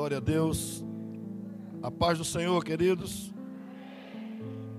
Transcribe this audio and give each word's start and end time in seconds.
Glória 0.00 0.16
a 0.16 0.20
Deus. 0.20 0.82
A 1.82 1.90
paz 1.90 2.16
do 2.16 2.24
Senhor, 2.24 2.64
queridos. 2.64 3.30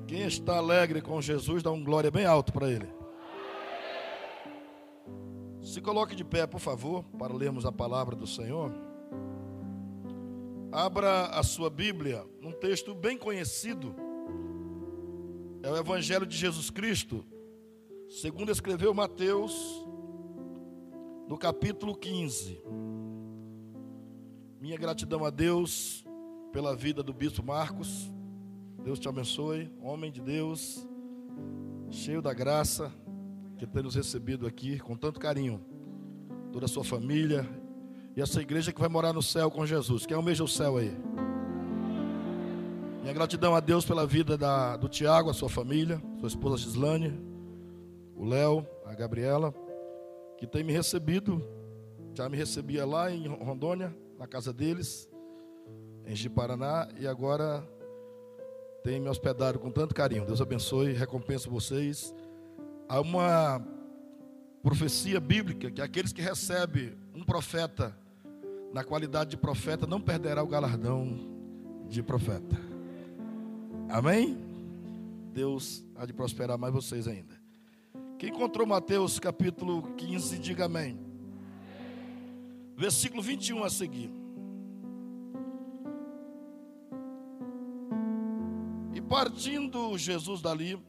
Quem 0.08 0.24
está 0.24 0.58
alegre 0.58 1.00
com 1.00 1.22
Jesus, 1.22 1.62
dá 1.62 1.70
um 1.70 1.84
glória 1.84 2.10
bem 2.10 2.26
alto 2.26 2.52
para 2.52 2.68
Ele. 2.68 2.90
Se 5.62 5.80
coloque 5.80 6.16
de 6.16 6.24
pé, 6.24 6.48
por 6.48 6.60
favor, 6.60 7.04
para 7.20 7.36
lermos 7.36 7.68
a 7.68 7.72
palavra 7.72 8.16
do 8.16 8.26
Senhor. 8.26 8.74
Abra 10.72 11.28
a 11.28 11.44
sua 11.44 11.70
Bíblia 11.70 12.26
num 12.42 12.54
texto 12.54 12.96
bem 12.96 13.16
conhecido. 13.16 13.94
É 15.62 15.70
o 15.70 15.78
Evangelho 15.78 16.26
de 16.26 16.36
Jesus 16.36 16.72
Cristo, 16.72 17.24
segundo 18.10 18.52
escreveu 18.52 18.92
Mateus, 18.92 19.86
no 21.28 21.38
capítulo 21.38 21.96
15. 21.96 22.60
Minha 24.62 24.78
gratidão 24.78 25.26
a 25.26 25.32
Deus 25.32 26.06
pela 26.54 26.76
vida 26.76 27.02
do 27.02 27.12
bispo 27.12 27.44
Marcos. 27.44 28.12
Deus 28.84 29.00
te 29.00 29.10
abençoe, 29.10 29.74
homem 29.82 30.12
de 30.12 30.22
Deus, 30.22 30.88
cheio 31.90 32.22
da 32.22 32.32
graça, 32.32 32.94
que 33.58 33.66
tem 33.66 33.82
nos 33.82 33.96
recebido 33.96 34.46
aqui 34.46 34.78
com 34.78 34.96
tanto 34.96 35.20
carinho. 35.20 35.66
Toda 36.52 36.66
a 36.66 36.70
sua 36.70 36.84
família 36.84 37.44
e 38.16 38.22
essa 38.22 38.40
igreja 38.40 38.72
que 38.72 38.80
vai 38.80 38.88
morar 38.88 39.14
no 39.14 39.24
céu 39.24 39.50
com 39.50 39.66
Jesus. 39.66 40.06
Quem 40.06 40.16
almeja 40.16 40.44
o 40.44 40.48
céu 40.48 40.78
aí? 40.78 40.96
Minha 43.02 43.14
gratidão 43.14 43.56
a 43.56 43.60
Deus 43.60 43.84
pela 43.84 44.06
vida 44.06 44.38
da, 44.38 44.78
do 44.78 44.88
Tiago, 44.88 45.32
a 45.32 45.34
sua 45.34 45.50
família, 45.50 46.00
sua 46.20 46.28
esposa 46.28 46.58
Gislane, 46.58 47.20
o 48.16 48.26
Léo, 48.26 48.64
a 48.86 48.94
Gabriela, 48.94 49.56
que 50.38 50.46
tem 50.46 50.64
me 50.64 50.72
recebido. 50.72 51.44
Já 52.14 52.30
me 52.30 52.38
recebia 52.38 52.86
lá 52.86 53.10
em 53.10 53.28
Rondônia, 53.28 53.92
na 54.22 54.28
casa 54.28 54.54
deles, 54.54 55.10
em 56.06 56.16
Ji-Paraná, 56.16 56.88
e 57.00 57.08
agora 57.08 57.68
tem 58.84 59.00
me 59.00 59.10
hospedado 59.10 59.58
com 59.58 59.72
tanto 59.72 59.96
carinho. 59.96 60.24
Deus 60.24 60.40
abençoe, 60.40 60.94
recompensa 60.94 61.50
vocês. 61.50 62.14
Há 62.88 63.02
uma 63.02 63.60
profecia 64.62 65.20
bíblica 65.20 65.72
que 65.72 65.82
aqueles 65.82 66.14
que 66.14 66.22
recebem 66.22 66.96
um 67.16 67.24
profeta 67.24 67.98
na 68.72 68.84
qualidade 68.84 69.32
de 69.32 69.38
profeta 69.38 69.88
não 69.88 70.00
perderá 70.00 70.44
o 70.44 70.48
galardão 70.48 71.18
de 71.90 72.04
profeta. 72.04 72.56
Amém? 73.90 74.38
Deus 75.34 75.84
há 75.96 76.06
de 76.06 76.14
prosperar 76.14 76.60
mais 76.60 76.72
vocês 76.72 77.08
ainda. 77.08 77.42
Quem 78.20 78.30
encontrou 78.30 78.68
Mateus 78.68 79.18
capítulo 79.18 79.82
15, 79.98 80.38
diga 80.38 80.66
amém. 80.66 81.11
Versículo 82.76 83.22
21 83.22 83.64
a 83.64 83.70
seguir. 83.70 84.12
E 88.94 89.02
partindo 89.02 89.98
Jesus 89.98 90.42
dali, 90.42 90.82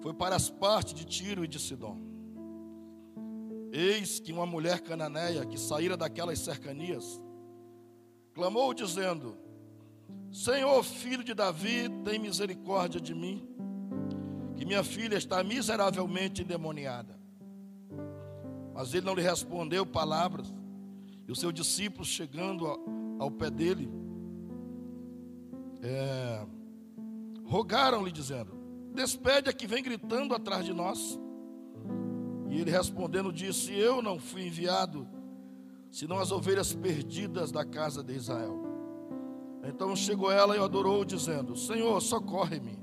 foi 0.00 0.14
para 0.14 0.36
as 0.36 0.48
partes 0.48 0.94
de 0.94 1.04
Tiro 1.04 1.44
e 1.44 1.48
de 1.48 1.58
Sidom. 1.58 1.98
Eis 3.72 4.20
que 4.20 4.32
uma 4.32 4.46
mulher 4.46 4.80
cananeia 4.80 5.44
que 5.44 5.58
saíra 5.58 5.96
daquelas 5.96 6.38
cercanias 6.38 7.20
clamou 8.32 8.72
dizendo: 8.72 9.36
Senhor, 10.30 10.82
filho 10.84 11.24
de 11.24 11.34
Davi, 11.34 11.88
tem 12.04 12.18
misericórdia 12.18 13.00
de 13.00 13.14
mim, 13.14 13.46
que 14.56 14.64
minha 14.64 14.84
filha 14.84 15.16
está 15.16 15.42
miseravelmente 15.42 16.42
endemoniada. 16.42 17.18
Mas 18.74 18.92
ele 18.92 19.06
não 19.06 19.14
lhe 19.14 19.22
respondeu 19.22 19.84
palavras. 19.86 20.52
E 21.26 21.32
os 21.32 21.40
seus 21.40 21.52
discípulos, 21.52 22.08
chegando 22.08 22.66
ao 23.18 23.30
pé 23.30 23.50
dele, 23.50 23.90
é, 25.82 26.46
rogaram-lhe, 27.44 28.12
dizendo: 28.12 28.52
Despede 28.94 29.50
a 29.50 29.52
que 29.52 29.66
vem 29.66 29.82
gritando 29.82 30.34
atrás 30.34 30.64
de 30.64 30.72
nós. 30.72 31.18
E 32.50 32.60
ele 32.60 32.70
respondendo 32.70 33.32
disse: 33.32 33.72
Eu 33.72 34.00
não 34.00 34.18
fui 34.18 34.46
enviado, 34.46 35.06
senão 35.90 36.18
as 36.18 36.30
ovelhas 36.30 36.72
perdidas 36.74 37.50
da 37.50 37.64
casa 37.64 38.02
de 38.02 38.14
Israel. 38.14 38.64
Então 39.64 39.96
chegou 39.96 40.30
ela 40.30 40.56
e 40.56 40.60
adorou, 40.60 41.04
dizendo: 41.04 41.56
Senhor, 41.56 42.00
socorre-me. 42.00 42.78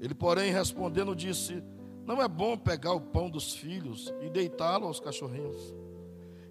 Ele, 0.00 0.14
porém, 0.14 0.52
respondendo, 0.52 1.14
disse: 1.14 1.62
Não 2.04 2.20
é 2.20 2.26
bom 2.26 2.56
pegar 2.56 2.92
o 2.92 3.00
pão 3.00 3.30
dos 3.30 3.54
filhos 3.54 4.12
e 4.20 4.28
deitá-lo 4.28 4.86
aos 4.86 4.98
cachorrinhos. 4.98 5.72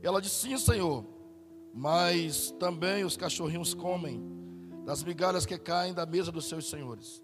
E 0.02 0.08
ela 0.08 0.22
disse: 0.22 0.48
Sim, 0.48 0.58
Senhor, 0.58 1.06
mas 1.74 2.52
também 2.60 3.04
os 3.04 3.16
cachorrinhos 3.16 3.74
comem 3.74 4.22
das 4.86 5.04
migalhas 5.04 5.46
que 5.46 5.58
caem 5.58 5.94
da 5.94 6.06
mesa 6.06 6.32
dos 6.32 6.48
seus 6.50 6.70
senhores. 6.70 7.24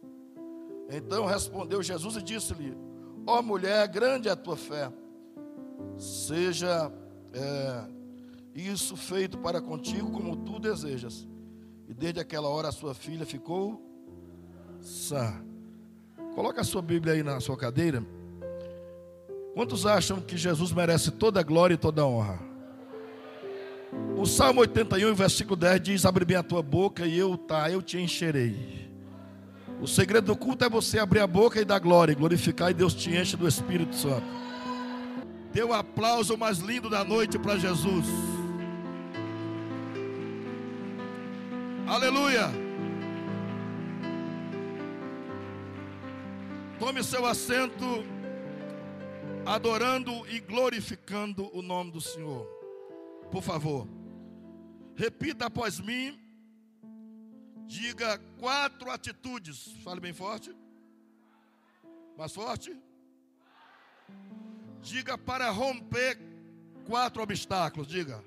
Então 0.90 1.26
respondeu 1.26 1.82
Jesus 1.84 2.16
e 2.16 2.22
disse-lhe: 2.22 2.78
Ó 3.26 3.40
oh, 3.40 3.44
mulher, 3.44 3.88
grande 3.88 4.30
é 4.30 4.32
a 4.32 4.36
tua 4.36 4.56
fé, 4.56 4.92
seja 5.98 6.92
é, 7.34 7.88
isso 8.56 8.96
feito 8.96 9.38
para 9.38 9.62
contigo 9.62 10.12
como 10.12 10.36
tu 10.38 10.60
desejas. 10.60 11.28
E 11.88 11.94
desde 11.94 12.20
aquela 12.20 12.48
hora 12.48 12.70
a 12.70 12.72
sua 12.72 12.94
filha 12.94 13.26
ficou 13.26 13.82
sã. 14.80 15.44
Coloca 16.36 16.62
a 16.62 16.64
sua 16.64 16.82
Bíblia 16.82 17.14
aí 17.14 17.24
na 17.24 17.40
sua 17.40 17.58
cadeira. 17.58 18.06
Quantos 19.54 19.86
acham 19.86 20.22
que 20.22 20.38
Jesus 20.38 20.72
merece 20.72 21.10
toda 21.12 21.40
a 21.40 21.44
glória 21.44 21.74
e 21.74 21.78
toda 21.78 22.04
a 22.04 22.06
honra? 22.06 22.47
O 24.18 24.26
Salmo 24.26 24.62
81, 24.62 25.14
versículo 25.14 25.56
10 25.56 25.82
diz: 25.82 26.06
Abre 26.06 26.26
bem 26.26 26.38
a 26.38 26.44
tua 26.44 26.62
boca 26.62 27.06
e 27.06 27.18
eu, 27.18 27.38
tá, 27.38 27.72
eu 27.72 27.82
te 27.82 27.98
encherei. 27.98 28.88
O 29.80 29.88
segredo 29.88 30.26
do 30.26 30.36
culto 30.36 30.66
é 30.66 30.70
você 30.70 30.98
abrir 30.98 31.20
a 31.20 31.28
boca 31.28 31.62
e 31.62 31.66
dar 31.66 31.80
glória, 31.80 32.16
glorificar, 32.16 32.72
e 32.72 32.74
Deus 32.74 32.94
te 32.94 33.16
enche 33.16 33.38
do 33.38 33.48
Espírito 33.48 33.96
Santo. 33.96 34.26
Dê 35.54 35.62
o 35.62 35.68
um 35.68 35.74
aplauso 35.74 36.36
mais 36.36 36.58
lindo 36.58 36.90
da 36.90 37.04
noite 37.04 37.38
para 37.38 37.58
Jesus. 37.58 38.06
Aleluia. 41.86 42.50
Tome 46.80 47.04
seu 47.04 47.26
assento, 47.26 48.04
adorando 49.46 50.12
e 50.30 50.40
glorificando 50.40 51.50
o 51.56 51.62
nome 51.62 51.92
do 51.92 52.02
Senhor. 52.02 52.57
Por 53.32 53.44
favor, 53.44 53.88
repita 54.96 55.46
após 55.46 55.80
mim 55.80 56.28
Diga 57.68 58.18
quatro 58.40 58.90
atitudes. 58.90 59.74
Fale 59.84 60.00
bem 60.00 60.14
forte. 60.14 60.56
Mais 62.18 62.34
forte. 62.34 62.76
Diga 64.82 65.18
para 65.18 65.50
romper 65.50 66.18
quatro 66.86 67.22
obstáculos. 67.22 67.88
Diga. 67.88 68.24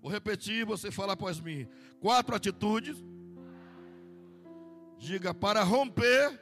Vou 0.00 0.10
repetir, 0.10 0.64
você 0.64 0.90
fala 0.90 1.12
após 1.12 1.38
mim. 1.38 1.68
Quatro 2.00 2.34
atitudes. 2.34 2.96
Diga 4.96 5.34
para 5.34 5.62
romper 5.62 6.40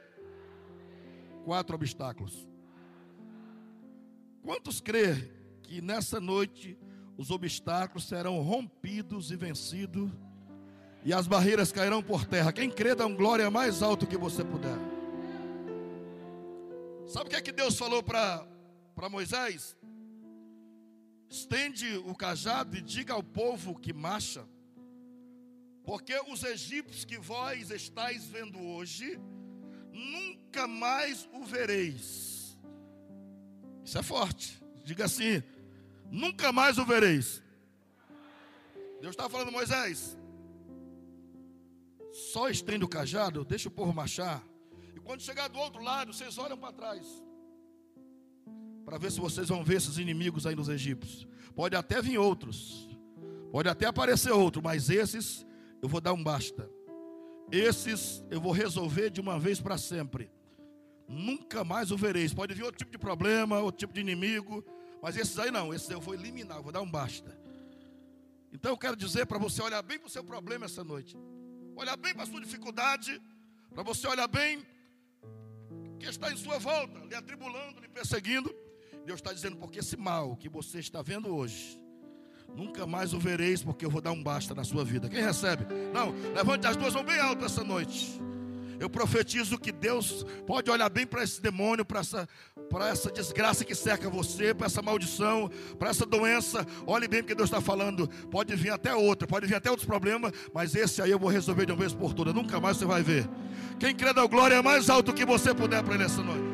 quatro 1.43 1.75
obstáculos. 1.75 2.47
Quantos 4.41 4.79
crê 4.79 5.32
que 5.63 5.81
nessa 5.81 6.19
noite 6.19 6.77
os 7.17 7.31
obstáculos 7.31 8.07
serão 8.07 8.41
rompidos 8.41 9.31
e 9.31 9.35
vencidos, 9.35 10.11
e 11.03 11.13
as 11.13 11.27
barreiras 11.27 11.71
cairão 11.71 12.01
por 12.01 12.25
terra. 12.25 12.53
Quem 12.53 12.69
crê, 12.69 12.95
dá 12.95 13.05
um 13.05 13.15
glória 13.15 13.49
mais 13.49 13.81
alto 13.81 14.07
que 14.07 14.17
você 14.17 14.43
puder. 14.43 14.77
Sabe 17.07 17.27
o 17.27 17.29
que 17.29 17.35
é 17.35 17.41
que 17.41 17.51
Deus 17.51 17.77
falou 17.77 18.01
para 18.01 18.47
Moisés? 19.09 19.75
Estende 21.29 21.97
o 21.97 22.15
cajado 22.15 22.77
e 22.77 22.81
diga 22.81 23.13
ao 23.13 23.23
povo 23.23 23.75
que 23.77 23.91
marcha, 23.91 24.47
porque 25.83 26.17
os 26.31 26.43
egípcios 26.43 27.03
que 27.03 27.17
vós 27.17 27.69
estáis 27.71 28.25
vendo 28.25 28.57
hoje, 28.59 29.19
nunca 29.91 30.67
mais 30.67 31.27
o 31.33 31.43
vereis. 31.43 32.57
Isso 33.83 33.97
é 33.97 34.03
forte. 34.03 34.62
Diga 34.83 35.05
assim: 35.05 35.41
nunca 36.11 36.51
mais 36.51 36.77
o 36.77 36.85
vereis. 36.85 37.41
Deus 39.01 39.13
está 39.13 39.27
falando, 39.27 39.51
Moisés, 39.51 40.17
só 42.11 42.47
estende 42.49 42.85
o 42.85 42.87
cajado, 42.87 43.43
deixa 43.43 43.67
o 43.67 43.71
povo 43.71 43.93
marchar. 43.93 44.43
E 44.95 44.99
quando 44.99 45.21
chegar 45.21 45.47
do 45.47 45.59
outro 45.59 45.83
lado, 45.83 46.13
vocês 46.13 46.37
olham 46.37 46.57
para 46.57 46.71
trás. 46.71 47.05
Para 48.85 48.97
ver 48.97 49.11
se 49.11 49.19
vocês 49.19 49.49
vão 49.49 49.63
ver 49.63 49.77
esses 49.77 49.97
inimigos 49.97 50.45
aí 50.45 50.55
nos 50.55 50.69
egípcios. 50.69 51.27
Pode 51.55 51.75
até 51.75 52.01
vir 52.01 52.17
outros. 52.17 52.89
Pode 53.51 53.67
até 53.69 53.85
aparecer 53.85 54.31
outro, 54.31 54.61
mas 54.63 54.89
esses 54.89 55.45
eu 55.81 55.89
vou 55.89 55.99
dar 55.99 56.13
um 56.13 56.23
basta. 56.23 56.69
Esses 57.51 58.23
eu 58.29 58.39
vou 58.39 58.51
resolver 58.51 59.09
de 59.09 59.21
uma 59.21 59.39
vez 59.39 59.59
para 59.59 59.77
sempre. 59.77 60.31
Nunca 61.07 61.63
mais 61.63 61.91
o 61.91 61.97
vereis. 61.97 62.33
Pode 62.33 62.53
vir 62.53 62.63
outro 62.63 62.77
tipo 62.77 62.91
de 62.91 62.97
problema, 62.97 63.59
outro 63.59 63.79
tipo 63.79 63.93
de 63.93 64.01
inimigo, 64.01 64.63
mas 65.01 65.17
esses 65.17 65.37
aí 65.37 65.51
não, 65.51 65.73
esses 65.73 65.89
eu 65.89 65.99
vou 65.99 66.13
eliminar, 66.13 66.61
vou 66.61 66.71
dar 66.71 66.81
um 66.81 66.89
basta. 66.89 67.37
Então 68.53 68.71
eu 68.71 68.77
quero 68.77 68.95
dizer 68.95 69.25
para 69.25 69.37
você 69.37 69.61
olhar 69.61 69.81
bem 69.81 69.99
para 69.99 70.07
o 70.07 70.09
seu 70.09 70.23
problema 70.23 70.65
essa 70.65 70.83
noite. 70.83 71.17
Olhar 71.75 71.97
bem 71.97 72.13
para 72.13 72.23
a 72.23 72.27
sua 72.27 72.39
dificuldade. 72.39 73.21
Para 73.73 73.83
você 73.83 74.07
olhar 74.07 74.27
bem 74.27 74.63
que 75.99 76.05
está 76.05 76.31
em 76.31 76.37
sua 76.37 76.59
volta, 76.59 76.99
lhe 76.99 77.15
atribulando, 77.15 77.81
lhe 77.81 77.87
perseguindo. 77.87 78.53
Deus 79.05 79.19
está 79.19 79.33
dizendo, 79.33 79.57
porque 79.57 79.79
esse 79.79 79.97
mal 79.97 80.35
que 80.37 80.47
você 80.47 80.79
está 80.79 81.01
vendo 81.01 81.35
hoje, 81.35 81.79
nunca 82.55 82.85
mais 82.85 83.13
o 83.13 83.19
vereis, 83.19 83.63
porque 83.63 83.85
eu 83.85 83.89
vou 83.89 84.01
dar 84.01 84.11
um 84.11 84.23
basta 84.23 84.53
na 84.53 84.63
sua 84.63 84.85
vida. 84.85 85.09
Quem 85.09 85.21
recebe? 85.21 85.65
Não, 85.93 86.11
levante 86.33 86.67
as 86.67 86.77
duas 86.77 86.93
mãos 86.93 87.05
bem 87.05 87.19
alto 87.19 87.43
essa 87.43 87.63
noite. 87.63 88.21
Eu 88.79 88.89
profetizo 88.89 89.57
que 89.57 89.71
Deus 89.71 90.25
pode 90.45 90.69
olhar 90.69 90.89
bem 90.89 91.05
para 91.05 91.23
esse 91.23 91.41
demônio, 91.41 91.85
para 91.85 91.99
essa, 91.99 92.27
para 92.69 92.89
essa 92.89 93.11
desgraça 93.11 93.63
que 93.63 93.75
cerca 93.75 94.09
você, 94.09 94.53
para 94.53 94.67
essa 94.67 94.81
maldição, 94.81 95.49
para 95.77 95.89
essa 95.89 96.05
doença. 96.05 96.65
Olhe 96.85 97.07
bem 97.07 97.21
o 97.21 97.23
que 97.23 97.35
Deus 97.35 97.49
está 97.49 97.61
falando. 97.61 98.07
Pode 98.29 98.55
vir 98.55 98.71
até 98.71 98.93
outra, 98.93 99.27
pode 99.27 99.45
vir 99.45 99.55
até 99.55 99.69
outros 99.69 99.85
problemas, 99.85 100.31
mas 100.53 100.75
esse 100.75 101.01
aí 101.01 101.11
eu 101.11 101.19
vou 101.19 101.29
resolver 101.29 101.65
de 101.65 101.71
uma 101.71 101.77
vez 101.77 101.93
por 101.93 102.13
todas. 102.13 102.33
Nunca 102.33 102.59
mais 102.59 102.77
você 102.77 102.85
vai 102.85 103.03
ver. 103.03 103.29
Quem 103.79 103.95
crê 103.95 104.13
da 104.13 104.25
glória 104.25 104.55
é 104.55 104.61
mais 104.61 104.89
alto 104.89 105.13
que 105.13 105.25
você 105.25 105.53
puder 105.53 105.83
para 105.83 105.95
ele 105.95 106.03
essa 106.03 106.21
noite. 106.21 106.53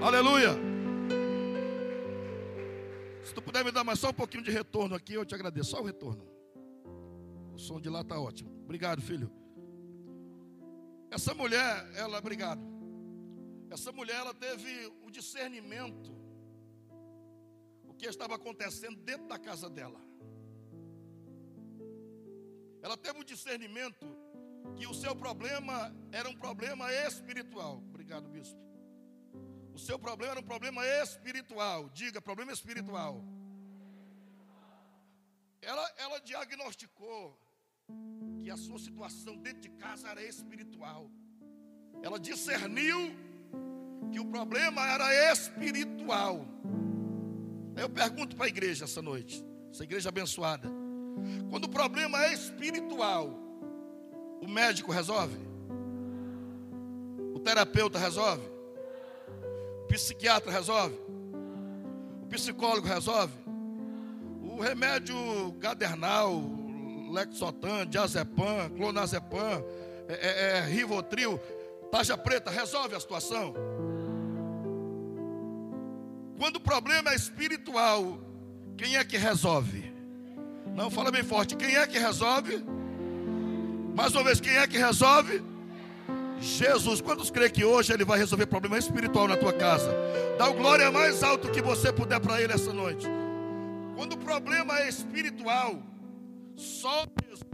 Aleluia. 0.00 0.56
Se 3.24 3.34
tu 3.34 3.42
puder 3.42 3.64
me 3.64 3.70
dar 3.70 3.84
mais 3.84 3.98
só 3.98 4.10
um 4.10 4.14
pouquinho 4.14 4.42
de 4.42 4.50
retorno 4.50 4.94
aqui, 4.94 5.14
eu 5.14 5.24
te 5.24 5.34
agradeço. 5.34 5.70
Só 5.70 5.80
o 5.80 5.84
retorno. 5.84 6.37
O 7.58 7.60
som 7.60 7.80
de 7.80 7.90
lá 7.90 8.02
está 8.02 8.16
ótimo. 8.20 8.52
Obrigado, 8.62 9.02
filho. 9.02 9.28
Essa 11.10 11.34
mulher, 11.34 11.90
ela, 11.96 12.18
obrigado. 12.18 12.60
Essa 13.68 13.90
mulher, 13.90 14.14
ela 14.14 14.32
teve 14.32 14.86
o 15.02 15.10
discernimento 15.10 16.16
o 17.82 17.92
que 17.94 18.06
estava 18.06 18.36
acontecendo 18.36 18.96
dentro 19.00 19.26
da 19.26 19.40
casa 19.40 19.68
dela. 19.68 20.00
Ela 22.80 22.96
teve 22.96 23.18
o 23.22 23.24
discernimento 23.24 24.06
que 24.76 24.86
o 24.86 24.94
seu 24.94 25.16
problema 25.16 25.92
era 26.12 26.28
um 26.28 26.36
problema 26.36 26.92
espiritual. 27.08 27.78
Obrigado, 27.88 28.28
bispo. 28.28 28.60
O 29.74 29.80
seu 29.80 29.98
problema 29.98 30.30
era 30.30 30.40
um 30.40 30.44
problema 30.44 30.86
espiritual. 31.02 31.88
Diga, 31.88 32.22
problema 32.22 32.52
espiritual. 32.52 33.20
Ela, 35.60 35.92
ela 35.96 36.20
diagnosticou 36.20 37.47
que 38.42 38.50
a 38.50 38.56
sua 38.56 38.78
situação 38.78 39.36
dentro 39.36 39.60
de 39.60 39.68
casa 39.70 40.08
era 40.08 40.22
espiritual. 40.24 41.10
Ela 42.02 42.18
discerniu 42.18 43.14
que 44.10 44.18
o 44.18 44.24
problema 44.24 44.86
era 44.86 45.32
espiritual. 45.32 46.46
Eu 47.76 47.88
pergunto 47.88 48.36
para 48.36 48.46
a 48.46 48.48
igreja 48.48 48.84
essa 48.84 49.02
noite, 49.02 49.44
essa 49.70 49.84
igreja 49.84 50.08
abençoada: 50.08 50.68
quando 51.50 51.64
o 51.64 51.68
problema 51.68 52.24
é 52.24 52.32
espiritual, 52.32 53.38
o 54.40 54.48
médico 54.48 54.90
resolve? 54.90 55.36
O 57.34 57.38
terapeuta 57.38 57.98
resolve? 57.98 58.42
O 59.84 59.86
psiquiatra 59.88 60.50
resolve? 60.50 60.96
O 62.22 62.26
psicólogo 62.28 62.86
resolve? 62.86 63.34
O 64.42 64.60
remédio 64.60 65.52
gadernal, 65.58 66.57
Lexotan, 67.08 67.86
Diazepam, 67.86 68.70
Clonazepam, 68.76 69.64
é, 70.08 70.14
é, 70.14 70.58
é, 70.58 70.60
Rivotril, 70.62 71.38
Taja 71.90 72.16
Preta, 72.16 72.50
resolve 72.50 72.94
a 72.94 73.00
situação. 73.00 73.54
Quando 76.38 76.56
o 76.56 76.60
problema 76.60 77.10
é 77.10 77.16
espiritual, 77.16 78.18
quem 78.76 78.96
é 78.96 79.04
que 79.04 79.16
resolve? 79.16 79.92
Não, 80.74 80.90
fala 80.90 81.10
bem 81.10 81.24
forte. 81.24 81.56
Quem 81.56 81.76
é 81.76 81.86
que 81.86 81.98
resolve? 81.98 82.64
Mais 83.94 84.14
uma 84.14 84.22
vez, 84.22 84.40
quem 84.40 84.56
é 84.56 84.66
que 84.66 84.78
resolve? 84.78 85.42
Jesus. 86.40 87.00
Quantos 87.00 87.30
crê 87.30 87.50
que 87.50 87.64
hoje 87.64 87.92
Ele 87.92 88.04
vai 88.04 88.18
resolver 88.18 88.46
problema 88.46 88.78
espiritual 88.78 89.26
na 89.26 89.36
tua 89.36 89.52
casa? 89.52 89.92
Dá 90.38 90.48
o 90.48 90.54
glória 90.54 90.90
mais 90.92 91.24
alto 91.24 91.50
que 91.50 91.60
você 91.60 91.92
puder 91.92 92.20
para 92.20 92.40
Ele 92.40 92.52
essa 92.52 92.72
noite. 92.72 93.06
Quando 93.96 94.12
o 94.12 94.18
problema 94.18 94.78
é 94.78 94.88
espiritual, 94.88 95.82
só 96.58 97.06
Jesus. 97.22 97.48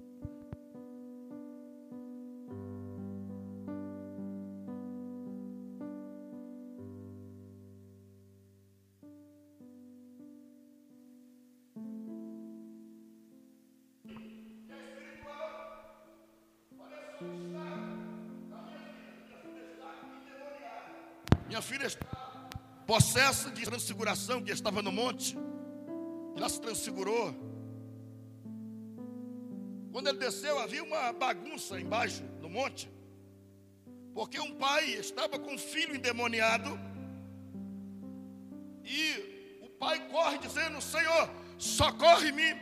Minha 21.47 21.63
filha 21.63 21.87
está 21.87 22.05
possessa 22.87 23.51
de 23.51 23.65
transfiguração 23.65 24.43
que 24.43 24.51
estava 24.51 24.83
no 24.83 24.91
monte. 24.91 25.37
Ela 26.37 26.49
se 26.49 26.61
transfigurou. 26.61 27.54
Quando 29.95 30.09
ele 30.09 30.19
desceu, 30.19 30.59
havia 30.59 30.83
uma 30.83 31.13
bagunça 31.13 31.81
embaixo 31.81 32.25
no 32.43 32.49
monte, 32.51 32.91
porque 34.13 34.41
um 34.41 34.57
pai 34.57 34.87
estava 34.91 35.39
com 35.39 35.55
um 35.55 35.57
filho 35.57 35.95
endemoniado, 35.95 36.77
e 38.85 39.61
o 39.63 39.69
pai 39.69 40.09
corre 40.09 40.39
dizendo: 40.39 40.81
Senhor, 40.81 41.31
socorre-me, 41.57 42.57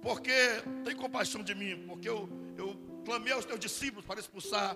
porque 0.00 0.32
tem 0.86 0.96
compaixão 0.96 1.42
de 1.42 1.54
mim, 1.54 1.86
porque 1.86 2.08
eu, 2.08 2.26
eu 2.56 2.78
clamei 3.04 3.34
aos 3.34 3.44
teus 3.44 3.60
discípulos 3.60 4.06
para 4.06 4.18
expulsar 4.18 4.74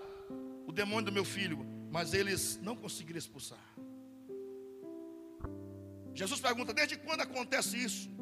o 0.66 0.72
demônio 0.72 1.06
do 1.06 1.12
meu 1.12 1.24
filho, 1.24 1.64
mas 1.90 2.12
eles 2.12 2.60
não 2.60 2.76
conseguiram 2.76 3.18
expulsar. 3.18 3.66
Jesus 6.12 6.38
pergunta: 6.38 6.74
desde 6.74 6.98
quando 6.98 7.22
acontece 7.22 7.82
isso? 7.82 8.15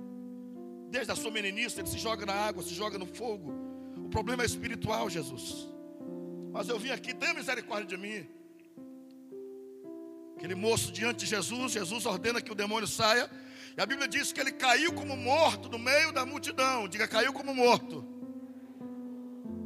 Desde 0.94 1.10
a 1.10 1.16
sua 1.16 1.32
meninice, 1.32 1.80
ele 1.80 1.88
se 1.88 1.98
joga 1.98 2.24
na 2.24 2.32
água, 2.32 2.62
se 2.62 2.72
joga 2.72 2.96
no 2.96 3.04
fogo. 3.04 3.52
O 3.96 4.08
problema 4.08 4.44
é 4.44 4.46
espiritual, 4.46 5.10
Jesus. 5.10 5.66
Mas 6.52 6.68
eu 6.68 6.78
vim 6.78 6.90
aqui, 6.90 7.12
tenha 7.12 7.34
misericórdia 7.34 7.84
de 7.84 7.96
mim. 7.96 8.24
Aquele 10.36 10.54
moço 10.54 10.92
diante 10.92 11.24
de 11.24 11.26
Jesus, 11.26 11.72
Jesus 11.72 12.06
ordena 12.06 12.40
que 12.40 12.52
o 12.52 12.54
demônio 12.54 12.86
saia. 12.86 13.28
E 13.76 13.82
a 13.82 13.84
Bíblia 13.84 14.06
diz 14.06 14.30
que 14.32 14.40
ele 14.40 14.52
caiu 14.52 14.92
como 14.92 15.16
morto 15.16 15.68
no 15.68 15.80
meio 15.80 16.12
da 16.12 16.24
multidão. 16.24 16.86
Diga, 16.86 17.08
caiu 17.08 17.32
como 17.32 17.52
morto. 17.52 18.06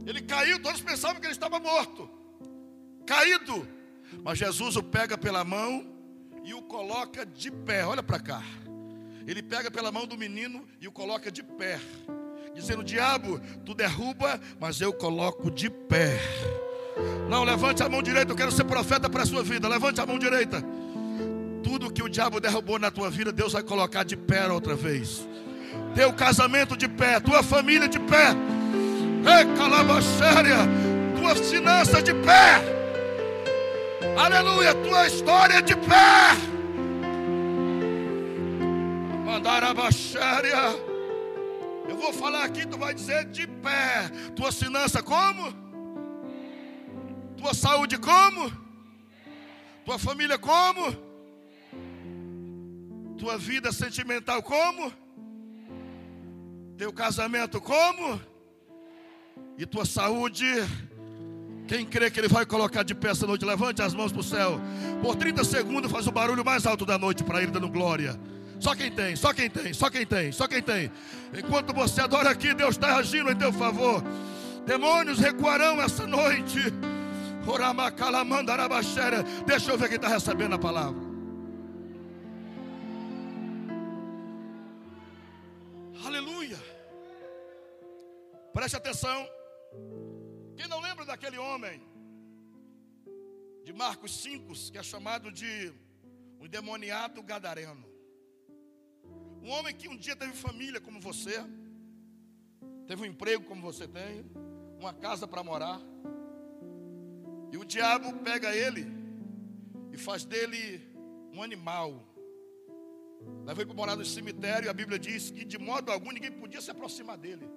Ele 0.07 0.23
caiu, 0.23 0.63
todos 0.63 0.81
pensavam 0.81 1.21
que 1.21 1.27
ele 1.27 1.35
estava 1.35 1.61
morto. 1.61 2.09
Caído. 3.05 3.69
Mas 4.25 4.39
Jesus 4.39 4.77
o 4.77 4.83
pega 4.83 5.19
pela 5.19 5.45
mão 5.45 5.95
e 6.43 6.55
o 6.55 6.63
coloca 6.63 7.27
de 7.27 7.51
pé. 7.51 7.85
Olha 7.85 8.03
para 8.03 8.19
cá. 8.19 8.43
Ele 9.29 9.43
pega 9.43 9.71
pela 9.71 9.93
mão 9.93 10.07
do 10.07 10.17
menino 10.17 10.67
e 10.81 10.89
o 10.89 10.91
coloca 10.91 11.31
de 11.31 11.43
pé, 11.43 11.79
dizendo: 12.55 12.83
Diabo, 12.83 13.39
tu 13.63 13.75
derruba, 13.75 14.41
mas 14.59 14.81
eu 14.81 14.91
coloco 14.91 15.51
de 15.51 15.69
pé. 15.69 16.19
Não, 17.29 17.45
levante 17.45 17.83
a 17.83 17.91
mão 17.91 18.03
direita, 18.03 18.33
eu 18.33 18.37
quero 18.37 18.51
ser 18.51 18.65
profeta 18.65 19.07
para 19.11 19.25
a 19.25 19.27
sua 19.27 19.43
vida. 19.43 19.69
Levante 19.69 20.01
a 20.01 20.07
mão 20.07 20.19
direita. 20.19 20.65
Tudo 21.63 21.93
que 21.93 22.03
o 22.03 22.09
diabo 22.09 22.41
derrubou 22.41 22.79
na 22.79 22.91
tua 22.91 23.11
vida, 23.11 23.31
Deus 23.31 23.53
vai 23.53 23.63
colocar 23.63 24.03
de 24.03 24.17
pé 24.17 24.51
outra 24.51 24.75
vez. 24.75 25.29
Teu 25.95 26.11
casamento 26.15 26.75
de 26.75 26.89
pé, 26.89 27.21
tua 27.21 27.43
família 27.43 27.87
de 27.87 28.01
pé. 28.01 28.29
Ei, 28.31 29.57
calabaxéria, 29.59 30.57
tua 31.21 31.37
finança 31.37 32.01
de 32.01 32.15
pé. 32.15 32.63
Aleluia, 34.17 34.75
tua 34.75 35.07
história 35.07 35.61
de 35.61 35.77
pé. 35.77 36.58
Eu 41.89 41.97
vou 41.97 42.13
falar 42.13 42.45
aqui, 42.45 42.67
tu 42.67 42.77
vai 42.77 42.93
dizer 42.93 43.25
de 43.27 43.47
pé. 43.47 44.09
Tua 44.37 44.53
finança 44.53 45.03
como? 45.03 45.53
Tua 47.37 47.55
saúde 47.55 47.97
como? 47.99 48.53
Tua 49.85 49.99
família 49.99 50.39
como? 50.39 50.93
Tua 53.17 53.39
vida 53.39 53.73
sentimental 53.73 54.43
como? 54.43 54.93
Teu 56.77 56.93
casamento 56.93 57.61
como? 57.61 58.21
E 59.57 59.65
tua 59.65 59.85
saúde? 59.85 60.47
Quem 61.67 61.85
crê 61.85 62.11
que 62.11 62.21
ele 62.21 62.29
vai 62.29 62.47
colocar 62.47 62.83
de 62.83 62.95
pé 62.95 63.11
essa 63.11 63.27
noite, 63.27 63.45
levante 63.45 63.83
as 63.83 63.95
mãos 63.95 64.13
para 64.13 64.21
o 64.21 64.25
céu. 64.25 64.61
Por 65.03 65.17
30 65.17 65.45
segundos 65.45 65.91
faz 65.91 66.07
o 66.07 66.13
barulho 66.13 66.45
mais 66.45 66.67
alto 66.67 66.85
da 66.85 66.99
noite 66.99 67.25
para 67.25 67.43
ele 67.43 67.51
dando 67.51 67.69
glória. 67.69 68.19
Só 68.61 68.75
quem 68.75 68.91
tem, 68.91 69.15
só 69.15 69.33
quem 69.33 69.49
tem, 69.49 69.73
só 69.73 69.89
quem 69.89 70.07
tem, 70.07 70.33
só 70.33 70.49
quem 70.49 70.63
tem. 70.63 70.91
Enquanto 71.33 71.73
você 71.73 72.01
adora 72.01 72.31
aqui, 72.31 72.53
Deus 72.55 72.71
está 72.71 72.97
agindo 72.97 73.31
em 73.31 73.37
teu 73.37 73.53
favor. 73.53 74.03
Demônios 74.67 75.19
recuarão 75.19 75.81
essa 75.81 76.07
noite. 76.07 76.59
Deixa 79.47 79.71
eu 79.71 79.79
ver 79.79 79.89
quem 79.89 79.97
está 79.97 80.09
recebendo 80.09 80.55
a 80.55 80.59
palavra. 80.59 81.01
Aleluia. 86.05 86.59
Preste 88.53 88.77
atenção. 88.77 89.27
Quem 90.57 90.67
não 90.67 90.81
lembra 90.81 91.05
daquele 91.05 91.39
homem 91.39 91.81
de 93.65 93.73
Marcos 93.73 94.21
5, 94.21 94.53
que 94.73 94.79
é 94.79 94.83
chamado 94.83 95.31
de 95.31 95.73
o 96.41 96.49
demoniado 96.49 97.23
gadareno? 97.23 97.98
Um 99.43 99.51
homem 99.51 99.75
que 99.75 99.89
um 99.89 99.97
dia 99.97 100.17
teve 100.17 100.33
família 100.33 100.81
como 100.81 101.01
você, 101.01 101.45
teve 102.87 103.03
um 103.03 103.07
emprego 103.07 103.45
como 103.45 103.63
você 103.63 103.87
tem, 103.87 104.25
uma 104.79 104.93
casa 104.93 105.27
para 105.27 105.43
morar. 105.43 105.81
E 107.51 107.57
o 107.57 107.65
diabo 107.65 108.13
pega 108.19 108.55
ele 108.55 108.87
e 109.93 109.97
faz 109.97 110.25
dele 110.25 110.87
um 111.33 111.43
animal. 111.43 112.05
Leva 113.45 113.61
ele 113.61 113.67
para 113.67 113.77
morar 113.77 113.97
no 113.97 114.05
cemitério 114.05 114.67
e 114.67 114.69
a 114.69 114.73
Bíblia 114.73 114.99
diz 114.99 115.31
que 115.31 115.45
de 115.45 115.59
modo 115.59 115.91
algum 115.91 116.11
ninguém 116.13 116.31
podia 116.31 116.61
se 116.61 116.71
aproximar 116.71 117.17
dele. 117.17 117.49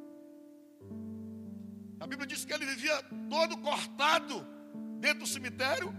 A 1.99 2.07
Bíblia 2.07 2.25
diz 2.25 2.43
que 2.43 2.53
ele 2.53 2.65
vivia 2.65 3.01
todo 3.29 3.57
cortado 3.57 4.45
dentro 4.99 5.19
do 5.19 5.27
cemitério, 5.27 5.93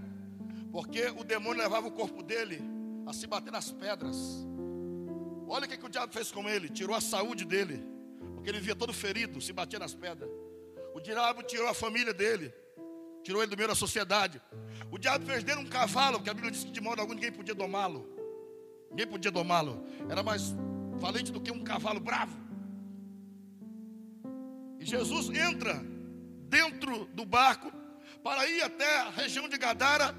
porque 0.73 1.07
o 1.17 1.23
demônio 1.23 1.63
levava 1.63 1.87
o 1.87 1.93
corpo 1.93 2.23
dele 2.23 2.61
a 3.07 3.13
se 3.13 3.27
bater 3.27 3.53
nas 3.53 3.71
pedras. 3.71 4.47
Olha 5.55 5.67
o 5.67 5.69
que, 5.69 5.77
que 5.77 5.85
o 5.85 5.89
diabo 5.91 6.11
fez 6.15 6.33
com 6.33 6.49
ele: 6.49 6.71
tirou 6.71 6.97
a 6.97 7.01
saúde 7.01 7.45
dele, 7.45 7.85
porque 8.35 8.49
ele 8.49 8.59
vivia 8.59 8.75
todo 8.75 8.91
ferido, 8.91 9.39
se 9.39 9.53
batia 9.53 9.79
nas 9.79 9.95
pedras. 9.95 10.31
O 10.95 11.01
diabo 11.01 11.43
tirou 11.43 11.69
a 11.69 11.75
família 11.75 12.15
dele, 12.15 12.55
tirou 13.23 13.43
ele 13.43 13.51
do 13.51 13.57
meio 13.57 13.69
da 13.69 13.75
sociedade. 13.75 14.41
O 14.91 14.97
diabo 14.97 15.27
fez 15.27 15.45
dele 15.45 15.61
um 15.61 15.67
cavalo, 15.67 16.17
porque 16.17 16.31
a 16.31 16.35
Bíblia 16.35 16.51
diz 16.51 16.65
que 16.65 16.71
de 16.71 16.81
modo 16.81 17.01
algum 17.03 17.13
ninguém 17.13 17.31
podia 17.31 17.55
domá-lo. 17.55 18.09
Ninguém 18.89 19.07
podia 19.07 19.31
domá-lo. 19.31 19.85
Era 20.09 20.23
mais 20.23 20.55
valente 20.95 21.31
do 21.31 21.41
que 21.41 21.53
um 21.53 21.63
cavalo 21.63 22.01
bravo. 22.01 22.35
E 24.81 24.87
Jesus 24.87 25.29
entra 25.29 25.85
dentro 26.49 27.05
do 27.07 27.27
barco 27.27 27.71
para 28.25 28.49
ir 28.49 28.63
até 28.63 29.01
a 29.01 29.11
região 29.11 29.47
de 29.51 29.59
Gadara 29.59 30.15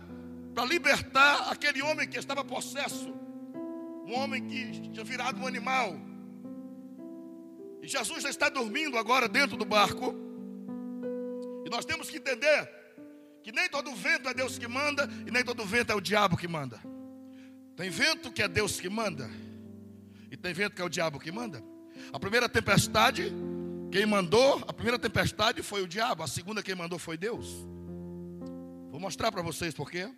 para 0.53 0.63
libertar 0.65 1.51
aquele 1.51 1.81
homem 1.81 2.07
que 2.07 2.19
estava 2.19 2.45
possesso, 2.45 3.11
um 4.05 4.13
homem 4.13 4.45
que 4.45 4.89
tinha 4.89 5.03
virado 5.03 5.39
um 5.39 5.48
animal. 5.48 5.95
E 7.81 7.88
Jesus 7.88 8.24
já 8.24 8.29
está 8.29 8.50
dormindo 8.50 8.98
agora 8.98 9.27
dentro 9.27 9.57
do 9.57 9.65
barco. 9.65 10.15
E 11.65 11.69
nós 11.69 11.86
temos 11.86 12.10
que 12.10 12.17
entender 12.17 12.69
que 13.41 13.51
nem 13.51 13.69
todo 13.69 13.93
vento 13.93 14.29
é 14.29 14.33
Deus 14.33 14.57
que 14.57 14.67
manda 14.67 15.10
e 15.27 15.31
nem 15.31 15.43
todo 15.43 15.65
vento 15.65 15.91
é 15.91 15.95
o 15.95 16.01
diabo 16.01 16.38
que 16.38 16.48
manda. 16.48 16.79
Tem 17.75 17.89
vento 17.89 18.31
que 18.31 18.41
é 18.41 18.48
Deus 18.48 18.79
que 18.79 18.89
manda 18.89 19.29
e 20.31 20.38
tem 20.38 20.53
vento 20.53 20.75
que 20.75 20.81
é 20.81 20.86
o 20.86 20.89
diabo 20.89 21.19
que 21.19 21.31
manda. 21.31 21.63
A 22.12 22.19
primeira 22.19 22.48
tempestade, 22.48 23.31
quem 23.91 24.05
mandou, 24.05 24.63
a 24.67 24.74
primeira 24.74 24.98
tempestade 24.98 25.62
foi 25.62 25.81
o 25.81 25.88
diabo, 25.88 26.24
a 26.24 26.27
segunda 26.27 26.63
quem 26.63 26.75
mandou 26.75 26.98
foi 26.98 27.17
Deus. 27.17 27.48
Vou 28.89 29.00
mostrar 29.00 29.31
para 29.31 29.41
vocês 29.41 29.74
por 29.74 29.89
quê. 29.89 30.10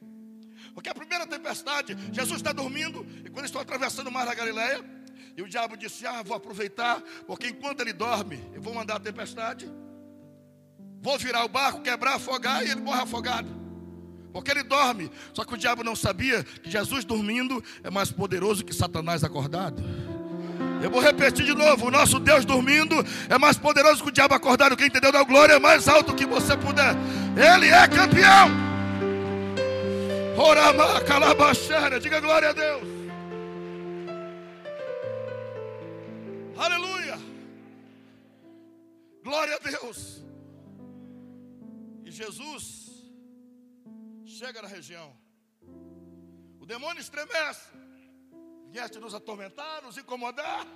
Porque 0.76 0.90
a 0.90 0.94
primeira 0.94 1.26
tempestade, 1.26 1.98
Jesus 2.12 2.38
está 2.38 2.52
dormindo, 2.52 3.08
e 3.24 3.30
quando 3.30 3.46
estou 3.46 3.62
atravessando 3.62 4.08
o 4.08 4.12
mar 4.12 4.26
da 4.26 4.36
Galileia, 4.36 4.84
e 5.38 5.42
o 5.42 5.48
diabo 5.48 5.78
disse: 5.78 6.06
Ah, 6.06 6.22
vou 6.22 6.36
aproveitar, 6.36 7.02
porque 7.26 7.48
enquanto 7.48 7.80
ele 7.80 7.94
dorme, 7.94 8.44
eu 8.54 8.62
vou 8.62 8.74
mandar 8.74 8.98
a 8.98 9.00
tempestade. 9.00 9.72
Vou 11.02 11.18
virar 11.18 11.46
o 11.46 11.48
barco, 11.48 11.82
quebrar, 11.82 12.16
afogar 12.16 12.66
e 12.66 12.72
ele 12.72 12.82
morre 12.82 13.02
afogado. 13.02 13.48
Porque 14.34 14.52
ele 14.52 14.64
dorme. 14.64 15.10
Só 15.34 15.46
que 15.46 15.54
o 15.54 15.58
diabo 15.58 15.84
não 15.84 15.96
sabia 15.96 16.44
que 16.44 16.70
Jesus 16.70 17.06
dormindo 17.06 17.64
é 17.84 17.90
mais 17.90 18.12
poderoso 18.12 18.66
que 18.66 18.74
Satanás 18.74 19.24
acordado. 19.24 19.82
Eu 20.82 20.90
vou 20.90 21.00
repetir 21.00 21.46
de 21.46 21.54
novo: 21.54 21.88
o 21.88 21.92
nosso 21.92 22.20
Deus 22.20 22.44
dormindo 22.44 22.96
é 23.30 23.38
mais 23.38 23.58
poderoso 23.58 24.04
que 24.04 24.10
o 24.10 24.12
diabo 24.12 24.34
acordado. 24.34 24.76
Quem 24.76 24.88
entendeu 24.88 25.12
da 25.12 25.24
glória 25.24 25.54
é 25.54 25.60
mais 25.60 25.88
alto 25.88 26.14
que 26.14 26.26
você 26.26 26.58
puder. 26.58 26.96
Ele 27.38 27.68
é 27.68 27.88
campeão. 27.88 28.65
Diga 32.06 32.20
glória 32.20 32.50
a 32.50 32.54
Deus. 32.54 32.84
Aleluia. 36.56 37.18
Glória 39.24 39.56
a 39.56 39.60
Deus. 39.60 40.24
E 42.04 42.12
Jesus 42.12 42.92
chega 44.26 44.62
na 44.62 44.68
região. 44.68 45.16
O 46.60 46.66
demônio 46.66 47.02
estremece. 47.02 47.70
Vieste 48.70 49.00
nos 49.00 49.16
atormentar, 49.16 49.82
nos 49.82 49.98
incomodar. 49.98 50.68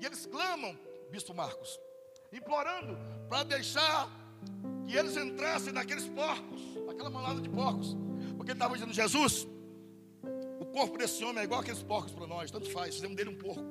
E 0.00 0.06
eles 0.06 0.24
clamam, 0.26 0.78
Bispo 1.10 1.34
Marcos, 1.34 1.80
implorando 2.32 2.96
para 3.28 3.42
deixar 3.42 4.08
que 4.88 4.96
eles 4.96 5.16
entrassem 5.18 5.70
naqueles 5.70 6.08
porcos, 6.08 6.62
aquela 6.90 7.10
manada 7.10 7.42
de 7.42 7.48
porcos. 7.50 7.94
Porque 8.36 8.52
ele 8.52 8.56
estava 8.56 8.72
dizendo, 8.74 8.94
Jesus, 8.94 9.46
o 10.58 10.64
corpo 10.64 10.96
desse 10.96 11.22
homem 11.22 11.42
é 11.42 11.44
igual 11.44 11.60
aqueles 11.60 11.82
porcos 11.82 12.12
para 12.12 12.26
nós, 12.26 12.50
tanto 12.50 12.70
faz, 12.70 12.94
fizemos 12.94 13.14
dele 13.14 13.28
um 13.28 13.36
porco. 13.36 13.62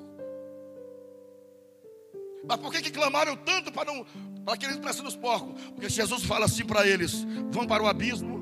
Mas 2.48 2.58
por 2.58 2.72
que, 2.72 2.84
que 2.84 2.92
clamaram 2.92 3.36
tanto 3.36 3.72
para, 3.72 3.92
não, 3.92 4.06
para 4.46 4.56
que 4.56 4.66
eles 4.66 4.78
entrassem 4.78 5.04
nos 5.04 5.16
porcos? 5.16 5.60
Porque 5.72 5.90
Jesus 5.90 6.24
fala 6.24 6.46
assim 6.46 6.64
para 6.64 6.88
eles: 6.88 7.26
vão 7.50 7.66
para 7.66 7.82
o 7.82 7.88
abismo, 7.88 8.38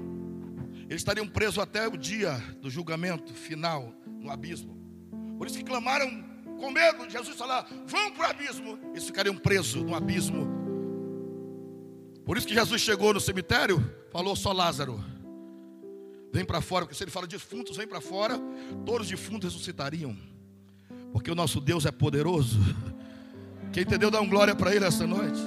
eles 0.89 0.97
estariam 0.97 1.27
presos 1.27 1.57
até 1.57 1.87
o 1.87 1.97
dia 1.97 2.33
do 2.59 2.69
julgamento 2.69 3.33
final 3.33 3.93
no 4.05 4.29
abismo. 4.29 4.75
Por 5.37 5.47
isso 5.47 5.57
que 5.57 5.63
clamaram 5.63 6.23
com 6.59 6.69
medo 6.69 7.07
de 7.07 7.13
Jesus 7.13 7.37
falar: 7.37 7.65
vão 7.87 8.11
para 8.11 8.27
o 8.27 8.29
abismo, 8.31 8.77
eles 8.91 9.05
ficariam 9.05 9.37
presos 9.37 9.81
no 9.81 9.95
abismo. 9.95 10.54
Por 12.25 12.37
isso 12.37 12.47
que 12.47 12.53
Jesus 12.53 12.81
chegou 12.81 13.13
no 13.13 13.19
cemitério, 13.19 13.83
falou 14.11 14.35
só 14.35 14.51
Lázaro. 14.51 15.03
Vem 16.33 16.43
para 16.43 16.59
fora, 16.59 16.85
porque 16.85 16.97
se 16.97 17.03
ele 17.03 17.11
fala 17.11 17.27
de 17.27 17.37
defuntos, 17.37 17.77
vem 17.77 17.87
para 17.87 18.01
fora, 18.01 18.37
todos 18.85 19.01
os 19.01 19.09
defuntos 19.09 19.53
ressuscitariam. 19.53 20.17
Porque 21.13 21.31
o 21.31 21.35
nosso 21.35 21.61
Deus 21.61 21.85
é 21.85 21.91
poderoso. 21.91 22.59
Quem 23.71 23.83
entendeu, 23.83 24.09
dá 24.09 24.19
um 24.19 24.27
glória 24.27 24.55
para 24.55 24.75
ele 24.75 24.85
essa 24.85 25.05
noite. 25.05 25.39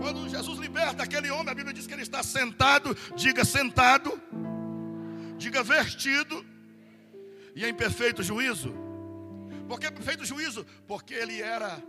Quando 0.00 0.28
Jesus 0.28 0.58
liberta 0.58 1.02
aquele 1.02 1.30
homem, 1.30 1.50
a 1.50 1.54
Bíblia 1.54 1.74
diz 1.74 1.86
que 1.86 1.92
ele 1.92 2.02
está 2.02 2.22
sentado, 2.22 2.96
diga 3.14 3.44
sentado, 3.44 4.18
diga 5.36 5.62
vestido, 5.62 6.44
e 7.54 7.66
em 7.66 7.74
perfeito 7.74 8.22
juízo. 8.22 8.74
Por 9.68 9.78
que 9.78 9.90
perfeito 9.90 10.24
juízo? 10.24 10.66
Porque 10.88 11.12
ele 11.12 11.40
era 11.42 11.80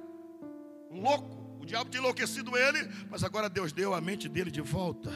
louco, 0.91 1.40
o 1.61 1.65
diabo 1.65 1.91
tinha 1.91 2.01
enlouquecido 2.01 2.57
ele, 2.57 2.89
mas 3.09 3.23
agora 3.23 3.47
Deus 3.47 3.71
deu 3.71 3.93
a 3.93 4.01
mente 4.01 4.27
dele 4.27 4.49
de 4.49 4.61
volta. 4.61 5.11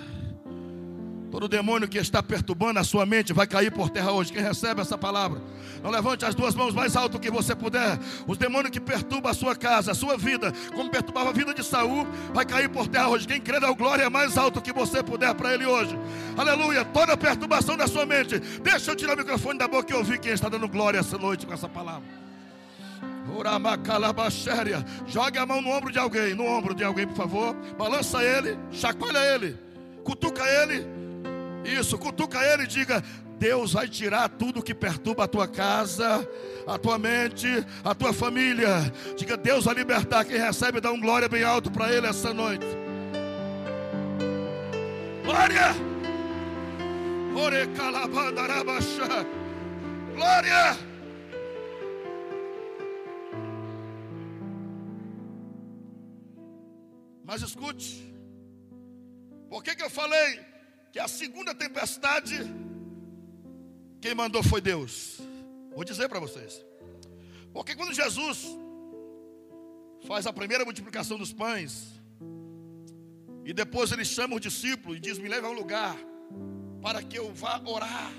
Todo 1.31 1.47
demônio 1.49 1.87
que 1.87 1.97
está 1.97 2.21
perturbando 2.21 2.79
a 2.79 2.83
sua 2.83 3.03
mente 3.03 3.33
vai 3.33 3.47
cair 3.47 3.71
por 3.71 3.89
terra 3.89 4.11
hoje. 4.11 4.31
Quem 4.31 4.43
recebe 4.43 4.79
essa 4.79 4.95
palavra? 4.95 5.41
Não 5.83 5.89
levante 5.89 6.23
as 6.23 6.35
duas 6.35 6.53
mãos 6.53 6.73
mais 6.73 6.95
alto 6.95 7.19
que 7.19 7.31
você 7.31 7.55
puder. 7.55 7.99
Os 8.27 8.37
demônios 8.37 8.69
que 8.69 8.79
perturbam 8.79 9.31
a 9.31 9.33
sua 9.33 9.55
casa, 9.55 9.91
a 9.91 9.95
sua 9.95 10.17
vida, 10.17 10.53
como 10.73 10.89
perturbava 10.89 11.31
a 11.31 11.33
vida 11.33 11.51
de 11.51 11.63
Saul, 11.63 12.07
vai 12.31 12.45
cair 12.45 12.69
por 12.69 12.87
terra 12.87 13.09
hoje. 13.09 13.27
Quem 13.27 13.41
crê 13.41 13.59
na 13.59 13.71
glória 13.73 14.07
mais 14.09 14.37
alto 14.37 14.61
que 14.61 14.71
você 14.71 15.01
puder 15.01 15.33
para 15.33 15.53
ele 15.53 15.65
hoje. 15.65 15.97
Aleluia. 16.37 16.85
Toda 16.85 17.17
perturbação 17.17 17.75
da 17.75 17.87
sua 17.87 18.05
mente. 18.05 18.39
Deixa 18.61 18.91
eu 18.91 18.95
tirar 18.95 19.15
o 19.15 19.17
microfone 19.17 19.57
da 19.57 19.67
boca 19.67 19.91
e 19.91 19.97
ouvir 19.97 20.19
quem 20.19 20.31
está 20.31 20.47
dando 20.47 20.69
glória 20.69 20.99
essa 20.99 21.17
noite 21.17 21.45
com 21.45 21.53
essa 21.53 21.67
palavra. 21.67 22.24
Jogue 25.07 25.37
a 25.37 25.45
mão 25.45 25.61
no 25.61 25.69
ombro 25.69 25.91
de 25.91 25.99
alguém, 25.99 26.33
no 26.33 26.45
ombro 26.45 26.73
de 26.73 26.83
alguém, 26.83 27.07
por 27.07 27.15
favor. 27.15 27.55
Balança 27.77 28.23
ele, 28.23 28.57
chacoalha 28.71 29.19
ele, 29.35 29.57
cutuca 30.03 30.43
ele 30.43 30.95
isso, 31.65 31.97
cutuca 31.97 32.39
ele 32.43 32.63
e 32.63 32.67
diga: 32.67 33.03
Deus 33.39 33.73
vai 33.73 33.87
tirar 33.87 34.29
tudo 34.29 34.61
que 34.61 34.73
perturba 34.73 35.23
a 35.23 35.27
tua 35.27 35.47
casa, 35.47 36.27
a 36.67 36.77
tua 36.77 36.97
mente, 36.99 37.47
a 37.83 37.95
tua 37.95 38.13
família. 38.13 38.91
Diga: 39.17 39.35
Deus 39.35 39.65
vai 39.65 39.73
libertar. 39.73 40.23
Quem 40.23 40.37
recebe, 40.37 40.79
dá 40.79 40.91
um 40.91 40.99
glória 40.99 41.27
bem 41.27 41.43
alto 41.43 41.71
para 41.71 41.91
ele 41.91 42.07
essa 42.07 42.33
noite. 42.33 42.65
Glória! 45.23 45.75
Glória! 50.13 50.77
Mas 57.25 57.41
escute, 57.41 58.13
por 59.49 59.63
que, 59.63 59.75
que 59.75 59.83
eu 59.83 59.89
falei 59.89 60.55
que 60.95 60.99
a 60.99 61.09
segunda 61.09 61.53
tempestade, 61.53 62.35
quem 63.99 64.15
mandou 64.15 64.41
foi 64.41 64.61
Deus. 64.61 65.17
Vou 65.73 65.83
dizer 65.83 66.07
para 66.07 66.21
vocês. 66.21 66.63
Porque 67.51 67.75
quando 67.75 67.93
Jesus 67.93 68.45
faz 70.07 70.25
a 70.25 70.31
primeira 70.31 70.63
multiplicação 70.63 71.17
dos 71.17 71.33
pães, 71.33 71.99
e 73.43 73.51
depois 73.51 73.91
ele 73.91 74.05
chama 74.05 74.35
os 74.35 74.41
discípulos 74.41 74.95
e 74.95 75.01
diz: 75.01 75.17
Me 75.17 75.27
leve 75.27 75.45
a 75.45 75.49
um 75.49 75.53
lugar 75.53 75.97
para 76.81 77.03
que 77.03 77.19
eu 77.19 77.33
vá 77.33 77.61
orar. 77.65 78.13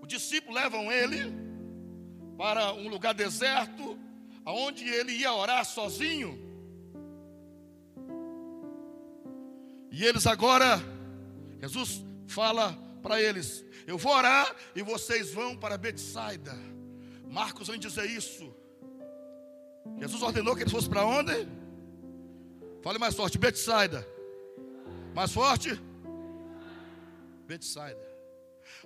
Os 0.00 0.08
discípulos 0.08 0.54
levam 0.54 0.90
ele 0.90 1.30
para 2.38 2.72
um 2.72 2.88
lugar 2.88 3.12
deserto, 3.12 3.98
aonde 4.46 4.88
ele 4.88 5.12
ia 5.12 5.30
orar 5.30 5.62
sozinho. 5.66 6.38
E 9.96 10.04
eles 10.04 10.26
agora, 10.26 10.78
Jesus 11.58 12.04
fala 12.26 12.78
para 13.02 13.18
eles: 13.18 13.64
Eu 13.86 13.96
vou 13.96 14.12
orar 14.12 14.54
e 14.74 14.82
vocês 14.82 15.32
vão 15.32 15.56
para 15.56 15.78
Betsaida. 15.78 16.54
Marcos 17.30 17.68
vem 17.68 17.80
dizer 17.80 18.04
isso. 18.04 18.54
Jesus 19.98 20.20
ordenou 20.20 20.54
que 20.54 20.64
eles 20.64 20.72
fossem 20.72 20.90
para 20.90 21.06
onde? 21.06 21.48
Fale 22.82 22.98
mais 22.98 23.14
forte, 23.14 23.38
Betsaida. 23.38 24.06
Mais 25.14 25.32
forte? 25.32 25.80
Betsaida. 27.46 28.06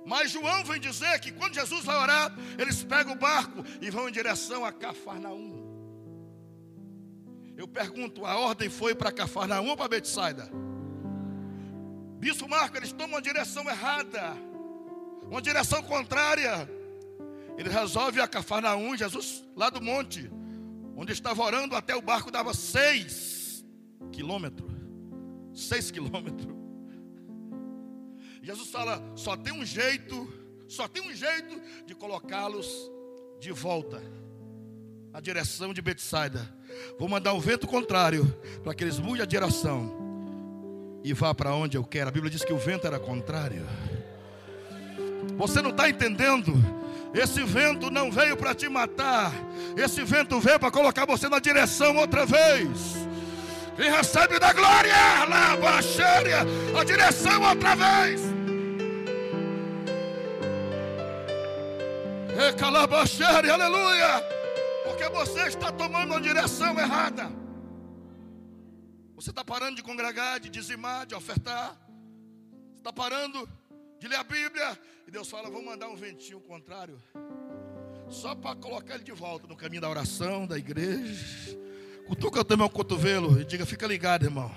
Mas 0.07 0.31
João 0.31 0.65
vem 0.65 0.79
dizer 0.79 1.19
que 1.19 1.33
quando 1.33 1.55
Jesus 1.55 1.85
vai 1.85 1.97
orar, 1.97 2.33
eles 2.57 2.85
pegam 2.85 3.15
o 3.15 3.19
barco 3.19 3.65
e 3.81 3.91
vão 3.91 4.09
em 4.09 4.13
direção 4.13 4.65
a 4.65 4.71
Cafarnaum. 4.71 5.59
Eu 7.57 7.67
pergunto, 7.67 8.25
a 8.25 8.39
ordem 8.39 8.71
foi 8.71 8.95
para 8.95 9.11
Cafarnaum 9.11 9.71
ou 9.71 9.77
para 9.77 9.89
Betsaida? 9.89 10.70
Bispo 12.21 12.47
Marco, 12.47 12.77
eles 12.77 12.93
tomam 12.93 13.15
uma 13.17 13.23
direção 13.23 13.67
errada, 13.67 14.37
uma 15.23 15.41
direção 15.41 15.83
contrária. 15.83 16.69
Ele 17.57 17.71
resolve 17.71 18.21
a 18.21 18.29
Cafarnaum, 18.29 18.95
Jesus, 18.95 19.43
lá 19.57 19.71
do 19.71 19.81
monte, 19.81 20.31
onde 20.95 21.13
estava 21.13 21.43
orando, 21.43 21.75
até 21.75 21.97
o 21.97 22.03
barco 22.03 22.31
dava 22.31 22.53
seis 22.53 23.65
quilômetros. 24.13 24.71
Seis 25.55 25.91
quilômetros. 25.91 26.55
Jesus 28.43 28.71
fala: 28.71 29.03
só 29.17 29.35
tem 29.35 29.55
um 29.55 29.65
jeito, 29.65 30.31
só 30.69 30.87
tem 30.87 31.03
um 31.03 31.15
jeito 31.15 31.59
de 31.87 31.95
colocá-los 31.95 32.69
de 33.41 33.51
volta 33.51 34.03
na 35.11 35.21
direção 35.21 35.73
de 35.73 35.81
Betsaida. 35.81 36.55
Vou 36.99 37.09
mandar 37.09 37.33
um 37.33 37.41
vento 37.41 37.67
contrário 37.67 38.27
para 38.63 38.75
que 38.75 38.85
eles 38.85 38.99
mudem 38.99 39.23
a 39.23 39.27
direção 39.27 40.00
e 41.03 41.13
vá 41.13 41.35
para 41.35 41.55
onde 41.55 41.77
eu 41.77 41.85
quero. 41.85 42.09
A 42.09 42.13
Bíblia 42.13 42.31
diz 42.31 42.45
que 42.45 42.53
o 42.53 42.59
vento 42.59 42.87
era 42.87 42.99
contrário. 42.99 43.67
Você 45.37 45.63
não 45.63 45.71
está 45.71 45.89
entendendo? 45.89 46.55
Esse 47.15 47.43
vento 47.43 47.91
não 47.91 48.11
veio 48.11 48.37
para 48.37 48.55
te 48.55 48.69
matar. 48.69 49.33
Esse 49.77 50.05
vento 50.05 50.39
veio 50.41 50.61
para 50.61 50.71
colocar 50.71 51.07
você 51.07 51.29
na 51.29 51.39
direção 51.39 51.97
outra 51.97 52.25
vez. 52.25 53.09
Quem 53.77 53.91
recebe 53.91 54.39
da 54.39 54.53
glória, 54.53 54.95
lá, 55.29 55.57
baixaria, 55.57 56.41
a 56.79 56.85
direção 56.85 57.43
outra 57.43 57.75
vez. 57.75 58.21
Recalabaxere, 62.37 63.51
aleluia. 63.51 64.23
Porque 64.85 65.09
você 65.09 65.49
está 65.49 65.73
tomando 65.73 66.13
uma 66.13 66.21
direção 66.21 66.79
errada. 66.79 67.40
Você 69.21 69.29
está 69.29 69.45
parando 69.45 69.77
de 69.77 69.83
congregar, 69.83 70.41
de 70.41 70.49
dizimar, 70.49 71.05
de 71.05 71.15
ofertar. 71.15 71.77
Você 72.73 72.79
está 72.79 72.91
parando 72.91 73.47
de 73.99 74.09
ler 74.09 74.17
a 74.17 74.25
Bíblia. 74.25 74.81
E 75.07 75.11
Deus 75.11 75.29
fala: 75.29 75.51
vou 75.51 75.63
mandar 75.63 75.89
um 75.89 75.95
ventinho 75.95 76.41
contrário. 76.41 76.99
Só 78.09 78.35
para 78.35 78.57
colocar 78.57 78.95
ele 78.95 79.05
de 79.05 79.13
volta 79.13 79.47
no 79.47 79.55
caminho 79.55 79.83
da 79.83 79.91
oração, 79.91 80.47
da 80.47 80.57
igreja. 80.57 81.55
Cutuca 82.09 82.41
o 82.41 82.45
teu 82.45 82.57
meu 82.57 82.71
cotovelo 82.71 83.39
e 83.39 83.45
diga: 83.45 83.67
fica 83.67 83.87
ligado, 83.87 84.25
irmão. 84.25 84.51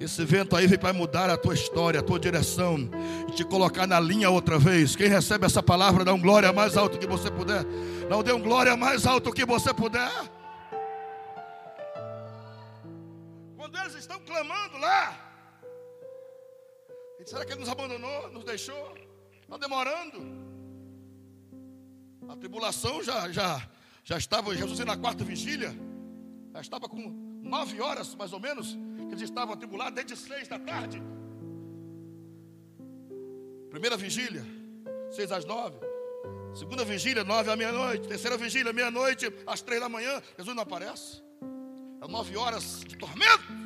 Esse 0.00 0.24
vento 0.24 0.56
aí 0.56 0.66
vem 0.66 0.78
para 0.78 0.92
mudar 0.92 1.30
a 1.30 1.36
tua 1.36 1.54
história, 1.54 2.00
a 2.00 2.02
tua 2.02 2.18
direção 2.18 2.90
e 3.28 3.32
te 3.32 3.44
colocar 3.44 3.86
na 3.86 4.00
linha 4.00 4.28
outra 4.28 4.58
vez. 4.58 4.96
Quem 4.96 5.06
recebe 5.06 5.46
essa 5.46 5.62
palavra, 5.62 6.04
dá 6.04 6.12
um 6.12 6.20
glória 6.20 6.52
mais 6.52 6.76
alto 6.76 6.98
que 6.98 7.06
você 7.06 7.30
puder. 7.30 7.64
Não 8.10 8.24
dê 8.24 8.32
um 8.32 8.42
glória 8.42 8.76
mais 8.76 9.06
alto 9.06 9.32
que 9.32 9.44
você 9.44 9.72
puder. 9.72 10.10
Eles 14.02 14.10
estão 14.10 14.20
clamando 14.20 14.78
lá, 14.78 15.16
será 17.24 17.44
que 17.44 17.52
ele 17.52 17.60
nos 17.60 17.68
abandonou, 17.68 18.32
nos 18.32 18.44
deixou? 18.44 18.94
Está 19.42 19.56
demorando. 19.56 20.18
A 22.28 22.36
tribulação 22.36 23.02
já, 23.02 23.30
já, 23.30 23.68
já 24.02 24.18
estava, 24.18 24.54
Jesus 24.56 24.78
na 24.80 24.96
quarta 24.96 25.22
vigília, 25.22 25.72
já 26.52 26.60
estava 26.60 26.88
com 26.88 26.98
nove 27.42 27.80
horas 27.80 28.14
mais 28.14 28.32
ou 28.32 28.40
menos 28.40 28.76
eles 29.08 29.22
estavam 29.22 29.54
atribulados 29.54 29.94
desde 29.94 30.16
seis 30.16 30.48
da 30.48 30.58
tarde. 30.58 31.00
Primeira 33.70 33.96
vigília, 33.96 34.44
seis 35.10 35.30
às 35.30 35.44
nove. 35.44 35.76
Segunda 36.54 36.84
vigília, 36.84 37.22
nove 37.22 37.50
à 37.50 37.56
meia-noite. 37.56 38.08
Terceira 38.08 38.36
vigília, 38.36 38.72
meia-noite, 38.72 39.32
às 39.46 39.62
três 39.62 39.80
da 39.80 39.88
manhã. 39.88 40.20
Jesus 40.36 40.56
não 40.56 40.62
aparece. 40.62 41.22
É 42.00 42.08
nove 42.08 42.36
horas 42.36 42.80
de 42.80 42.96
tormento. 42.96 43.61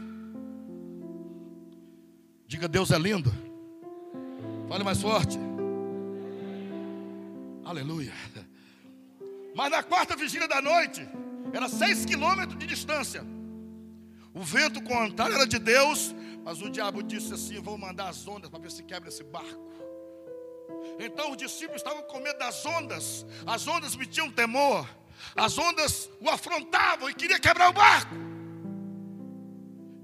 Diga, 2.47 2.69
Deus 2.69 2.91
é 2.91 2.99
lindo. 2.99 3.33
Fale 4.69 4.85
mais 4.85 5.01
forte. 5.01 5.39
Aleluia. 7.65 8.13
Mas 9.55 9.71
na 9.71 9.83
quarta 9.83 10.15
vigília 10.15 10.47
da 10.47 10.63
noite, 10.63 11.07
era 11.53 11.69
seis 11.69 12.05
quilômetros 12.05 12.59
de 12.59 12.67
distância. 12.67 13.25
O 14.33 14.43
vento 14.43 14.83
contrário 14.83 15.35
era 15.35 15.47
de 15.47 15.59
Deus, 15.59 16.15
mas 16.45 16.61
o 16.63 16.71
diabo 16.71 17.03
disse 17.03 17.35
assim: 17.35 17.61
Vou 17.61 17.77
mandar 17.77 18.09
as 18.09 18.27
ondas 18.29 18.49
para 18.49 18.61
ver 18.61 18.71
se 18.71 18.83
quebra 18.85 19.09
esse 19.09 19.25
barco. 19.25 19.67
Então 21.01 21.33
os 21.33 21.37
discípulos 21.37 21.81
estavam 21.81 22.03
com 22.03 22.21
medo 22.21 22.39
das 22.39 22.65
ondas, 22.65 23.27
as 23.47 23.67
ondas 23.67 23.97
metiam 23.97 24.31
temor, 24.31 24.89
as 25.35 25.59
ondas 25.59 26.09
o 26.21 26.29
afrontavam 26.29 27.11
e 27.11 27.15
queria 27.15 27.41
quebrar 27.41 27.71
o 27.71 27.73
barco. 27.73 28.15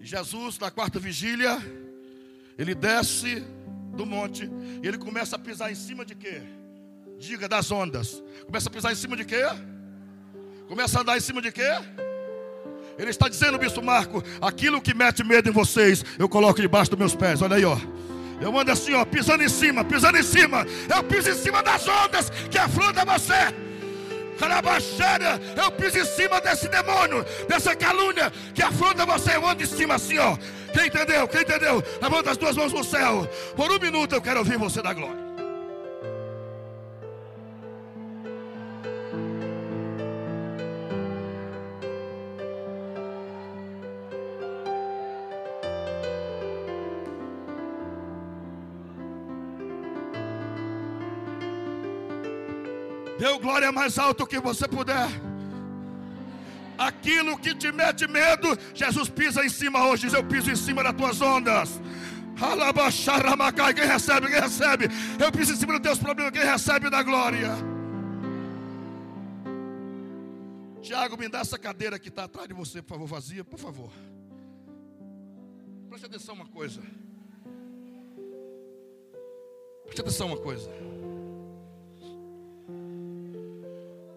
E 0.01 0.05
Jesus, 0.07 0.59
na 0.59 0.71
quarta 0.71 0.99
vigília, 0.99 1.61
ele 2.63 2.77
desce 2.77 3.45
do 3.97 4.07
monte 4.07 4.49
e 4.81 4.87
ele 4.87 4.97
começa 4.97 5.35
a 5.35 5.39
pisar 5.39 5.73
em 5.73 5.75
cima 5.75 6.05
de 6.05 6.15
quê? 6.15 6.41
Diga 7.19 7.49
das 7.49 7.73
ondas. 7.73 8.23
Começa 8.47 8.69
a 8.69 8.73
pisar 8.73 8.93
em 8.93 8.95
cima 8.95 9.17
de 9.17 9.25
quê? 9.25 9.43
Começa 10.69 10.97
a 10.97 11.03
andar 11.03 11.17
em 11.17 11.21
cima 11.21 11.43
de 11.43 11.51
quê? 11.51 11.69
Ele 12.97 13.11
está 13.11 13.29
dizendo, 13.29 13.59
bispo 13.59 13.83
Marco, 13.83 14.23
aquilo 14.41 14.81
que 14.81 14.95
mete 14.95 15.25
medo 15.25 15.49
em 15.49 15.53
vocês, 15.53 16.05
eu 16.17 16.29
coloco 16.29 16.61
debaixo 16.61 16.91
dos 16.91 16.99
meus 17.01 17.17
pés. 17.17 17.43
Olha 17.43 17.57
aí, 17.57 17.65
ó. 17.65 17.77
Eu 18.41 18.53
mando 18.53 18.71
assim, 18.71 18.93
ó, 18.93 19.05
pisando 19.05 19.43
em 19.43 19.49
cima, 19.49 19.85
pisando 19.85 20.19
em 20.19 20.23
cima. 20.23 20.65
Eu 20.89 21.03
piso 21.03 21.31
em 21.31 21.35
cima 21.35 21.65
das 21.65 21.87
ondas 21.89 22.31
que 22.49 22.59
afrontam 22.59 23.05
você. 23.05 23.53
Eu 25.57 25.71
piso 25.73 25.99
em 25.99 26.05
cima 26.05 26.41
desse 26.41 26.69
demônio, 26.69 27.25
dessa 27.49 27.75
calúnia 27.75 28.33
que 28.55 28.63
afronta 28.63 29.07
você. 29.07 29.37
Eu 29.37 29.47
ando 29.47 29.63
em 29.63 29.67
cima 29.67 29.95
assim, 29.95 30.19
ó. 30.19 30.37
Quem 30.73 30.87
entendeu? 30.87 31.29
Quem 31.29 31.43
entendeu? 31.43 31.83
Levanta 32.01 32.31
as 32.31 32.37
duas 32.37 32.57
mãos 32.57 32.73
no 32.73 32.83
céu. 32.83 33.29
Por 33.55 33.71
um 33.71 33.79
minuto 33.79 34.15
eu 34.15 34.23
quero 34.23 34.39
ouvir 34.39 34.59
você 34.59 34.83
da 34.83 34.93
glória. 34.93 35.32
Dê 53.23 53.29
o 53.29 53.39
glória 53.39 53.71
mais 53.71 54.01
alto 54.01 54.27
que 54.27 54.41
você 54.41 54.67
puder. 54.67 55.09
Aquilo 56.77 57.39
que 57.39 57.55
te 57.55 57.71
mete 57.71 58.05
medo, 58.09 58.49
Jesus 58.75 59.09
pisa 59.09 59.45
em 59.45 59.49
cima 59.49 59.87
hoje. 59.87 60.07
Diz: 60.07 60.15
Eu 60.15 60.25
piso 60.25 60.51
em 60.51 60.57
cima 60.57 60.83
das 60.83 60.93
tuas 60.93 61.21
ondas. 61.21 61.81
Quem 63.77 63.87
recebe, 63.87 64.27
quem 64.27 64.41
recebe? 64.41 64.89
Eu 65.25 65.31
piso 65.31 65.53
em 65.53 65.57
cima 65.57 65.75
dos 65.75 65.83
teus 65.83 66.01
problemas. 66.01 66.33
Quem 66.33 66.43
recebe 66.43 66.91
da 66.91 67.01
glória? 67.05 67.51
Tiago, 70.81 71.17
me 71.17 71.29
dá 71.29 71.39
essa 71.39 71.57
cadeira 71.57 72.01
que 72.01 72.09
está 72.09 72.25
atrás 72.25 72.49
de 72.49 72.55
você, 72.55 72.83
por 72.83 72.95
favor, 72.95 73.07
vazia, 73.07 73.45
por 73.45 73.61
favor. 73.61 73.93
Preste 75.89 76.07
atenção 76.07 76.35
uma 76.35 76.47
coisa. 76.47 76.83
Preste 79.85 80.01
atenção 80.01 80.27
uma 80.27 80.39
coisa. 80.39 80.69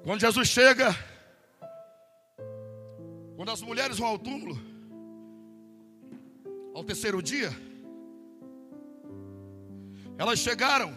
Quando 0.06 0.22
Jesus 0.22 0.48
chega, 0.48 0.96
quando 3.36 3.50
as 3.50 3.60
mulheres 3.64 3.98
vão 3.98 4.10
ao 4.10 4.20
túmulo, 4.20 4.56
ao 6.76 6.84
terceiro 6.84 7.24
dia, 7.24 7.50
elas 10.16 10.38
chegaram 10.38 10.96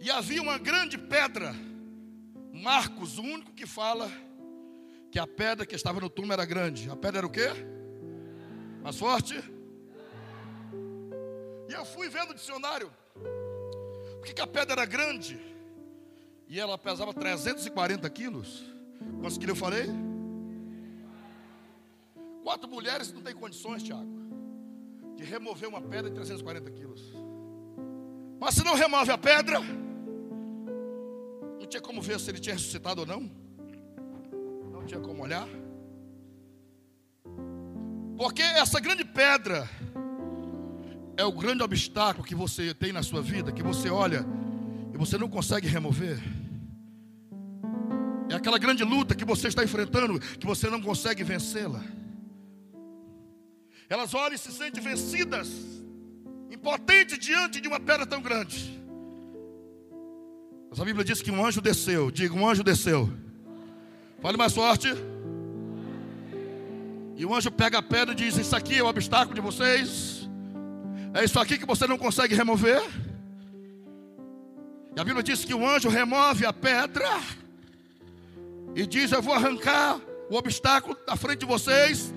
e 0.00 0.10
havia 0.10 0.42
uma 0.42 0.58
grande 0.58 0.98
pedra. 0.98 1.54
Marcos, 2.52 3.16
o 3.16 3.22
único 3.22 3.52
que 3.52 3.64
fala 3.64 4.10
que 5.12 5.18
a 5.20 5.28
pedra 5.28 5.64
que 5.64 5.76
estava 5.76 6.00
no 6.00 6.10
túmulo 6.10 6.32
era 6.32 6.44
grande. 6.44 6.90
A 6.90 6.96
pedra 6.96 7.18
era 7.18 7.26
o 7.28 7.30
quê? 7.30 7.50
Mais 8.82 8.98
forte? 8.98 9.36
E 11.68 11.72
eu 11.72 11.84
fui 11.84 12.08
vendo 12.08 12.32
o 12.32 12.34
dicionário. 12.34 12.92
Por 14.16 14.26
que, 14.26 14.34
que 14.34 14.42
a 14.42 14.46
pedra 14.48 14.72
era 14.72 14.84
grande? 14.84 15.53
E 16.48 16.60
ela 16.60 16.76
pesava 16.76 17.12
340 17.12 18.08
quilos. 18.10 18.62
Quantos 19.20 19.38
quilos 19.38 19.56
eu 19.56 19.64
falei? 19.64 19.86
Quatro 22.42 22.68
mulheres 22.68 23.12
não 23.12 23.22
têm 23.22 23.34
condições, 23.34 23.82
Tiago, 23.82 24.06
de 25.16 25.24
remover 25.24 25.68
uma 25.68 25.80
pedra 25.80 26.10
de 26.10 26.16
340 26.16 26.70
quilos. 26.70 27.14
Mas 28.38 28.54
se 28.54 28.64
não 28.64 28.74
remove 28.74 29.10
a 29.10 29.16
pedra, 29.16 29.60
não 31.58 31.66
tinha 31.66 31.80
como 31.80 32.02
ver 32.02 32.20
se 32.20 32.30
ele 32.30 32.38
tinha 32.38 32.54
ressuscitado 32.54 33.00
ou 33.00 33.06
não. 33.06 33.30
Não 34.70 34.84
tinha 34.84 35.00
como 35.00 35.22
olhar. 35.22 35.48
Porque 38.18 38.42
essa 38.42 38.78
grande 38.78 39.04
pedra 39.04 39.68
é 41.16 41.24
o 41.24 41.32
grande 41.32 41.62
obstáculo 41.62 42.26
que 42.26 42.34
você 42.34 42.74
tem 42.74 42.92
na 42.92 43.02
sua 43.02 43.22
vida, 43.22 43.50
que 43.50 43.62
você 43.62 43.88
olha 43.88 44.26
e 44.94 44.96
você 44.96 45.18
não 45.18 45.28
consegue 45.28 45.66
remover. 45.66 46.18
É 48.30 48.36
aquela 48.36 48.58
grande 48.58 48.84
luta 48.84 49.14
que 49.14 49.24
você 49.24 49.48
está 49.48 49.64
enfrentando, 49.64 50.20
que 50.20 50.46
você 50.46 50.70
não 50.70 50.80
consegue 50.80 51.24
vencê-la. 51.24 51.82
Elas 53.88 54.14
olham 54.14 54.34
e 54.34 54.38
se 54.38 54.52
sentem 54.52 54.82
vencidas, 54.82 55.50
impotentes 56.50 57.18
diante 57.18 57.60
de 57.60 57.66
uma 57.66 57.80
pedra 57.80 58.06
tão 58.06 58.22
grande. 58.22 58.80
Mas 60.70 60.80
a 60.80 60.84
Bíblia 60.84 61.04
diz 61.04 61.20
que 61.20 61.30
um 61.30 61.44
anjo 61.44 61.60
desceu. 61.60 62.10
Diga, 62.10 62.34
um 62.34 62.48
anjo 62.48 62.62
desceu. 62.62 63.12
Fale 64.22 64.36
mais 64.36 64.52
forte. 64.52 64.88
E 67.16 67.26
o 67.26 67.34
anjo 67.34 67.50
pega 67.50 67.78
a 67.78 67.82
pedra 67.82 68.12
e 68.12 68.16
diz: 68.16 68.36
Isso 68.36 68.56
aqui 68.56 68.78
é 68.78 68.82
o 68.82 68.86
obstáculo 68.86 69.34
de 69.34 69.40
vocês. 69.40 70.28
É 71.12 71.22
isso 71.24 71.38
aqui 71.38 71.58
que 71.58 71.66
você 71.66 71.86
não 71.86 71.98
consegue 71.98 72.34
remover. 72.34 72.82
E 74.96 75.00
a 75.00 75.04
Bíblia 75.04 75.22
diz 75.22 75.44
que 75.44 75.54
o 75.54 75.66
anjo 75.66 75.88
remove 75.88 76.46
a 76.46 76.52
pedra 76.52 77.20
e 78.74 78.86
diz: 78.86 79.12
Eu 79.12 79.22
vou 79.22 79.34
arrancar 79.34 80.00
o 80.30 80.36
obstáculo 80.36 80.96
da 81.06 81.16
frente 81.16 81.40
de 81.40 81.46
vocês 81.46 82.12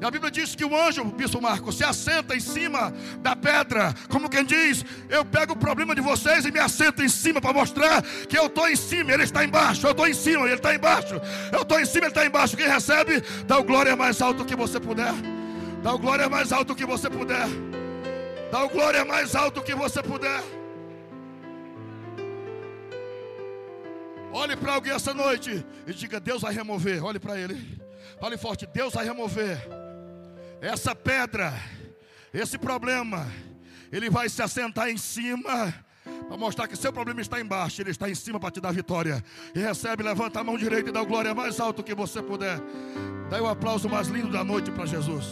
e 0.00 0.04
a 0.04 0.10
Bíblia 0.10 0.30
diz 0.30 0.54
que 0.54 0.64
o 0.64 0.74
anjo, 0.74 1.04
Bispo 1.04 1.42
Marcos, 1.42 1.76
se 1.76 1.84
assenta 1.84 2.34
em 2.34 2.40
cima 2.40 2.90
da 3.18 3.36
pedra, 3.36 3.94
como 4.08 4.30
quem 4.30 4.42
diz: 4.44 4.82
Eu 5.10 5.26
pego 5.26 5.52
o 5.52 5.56
problema 5.56 5.94
de 5.94 6.00
vocês 6.00 6.46
e 6.46 6.50
me 6.50 6.58
assento 6.58 7.02
em 7.02 7.08
cima 7.08 7.38
para 7.38 7.52
mostrar 7.52 8.02
que 8.26 8.38
eu 8.38 8.46
estou 8.46 8.66
em 8.66 8.76
cima, 8.76 9.12
ele 9.12 9.24
está 9.24 9.44
embaixo, 9.44 9.86
eu 9.86 9.90
estou 9.90 10.08
em 10.08 10.14
cima, 10.14 10.46
ele 10.46 10.54
está 10.54 10.74
embaixo, 10.74 11.20
eu 11.52 11.60
estou 11.60 11.78
em 11.78 11.84
cima, 11.84 12.06
ele 12.06 12.12
está 12.12 12.24
embaixo. 12.24 12.56
Quem 12.56 12.66
recebe, 12.66 13.22
dá 13.46 13.58
o 13.58 13.62
glória 13.62 13.94
mais 13.94 14.22
alto 14.22 14.42
que 14.42 14.56
você 14.56 14.80
puder, 14.80 15.12
dá 15.82 15.92
o 15.92 15.98
glória 15.98 16.30
mais 16.30 16.50
alto 16.50 16.74
que 16.74 16.86
você 16.86 17.10
puder, 17.10 17.46
dá 18.50 18.64
o 18.64 18.70
glória 18.70 19.04
mais 19.04 19.34
alto 19.34 19.60
que 19.60 19.74
você 19.74 20.02
puder. 20.02 20.59
Olhe 24.32 24.56
para 24.56 24.74
alguém 24.74 24.92
essa 24.92 25.12
noite 25.12 25.64
e 25.86 25.92
diga: 25.92 26.20
Deus 26.20 26.42
vai 26.42 26.54
remover. 26.54 27.04
Olhe 27.04 27.18
para 27.18 27.38
ele. 27.38 27.80
Fale 28.20 28.36
forte: 28.36 28.66
Deus 28.66 28.94
vai 28.94 29.04
remover 29.04 29.58
essa 30.60 30.94
pedra, 30.94 31.54
esse 32.32 32.58
problema, 32.58 33.26
ele 33.90 34.10
vai 34.10 34.28
se 34.28 34.42
assentar 34.42 34.90
em 34.90 34.96
cima 34.96 35.74
para 36.28 36.36
mostrar 36.36 36.68
que 36.68 36.76
seu 36.76 36.92
problema 36.92 37.20
está 37.20 37.40
embaixo, 37.40 37.80
ele 37.80 37.90
está 37.90 38.08
em 38.08 38.14
cima 38.14 38.38
para 38.38 38.50
te 38.50 38.60
dar 38.60 38.72
vitória. 38.72 39.24
E 39.54 39.58
recebe, 39.58 40.02
levanta 40.02 40.40
a 40.40 40.44
mão 40.44 40.56
direita 40.56 40.90
e 40.90 40.92
dá 40.92 41.02
glória 41.02 41.34
mais 41.34 41.58
alto 41.58 41.82
que 41.82 41.94
você 41.94 42.22
puder. 42.22 42.60
Dá 43.28 43.40
o 43.42 43.48
aplauso 43.48 43.88
mais 43.88 44.08
lindo 44.08 44.30
da 44.30 44.44
noite 44.44 44.70
para 44.70 44.86
Jesus. 44.86 45.26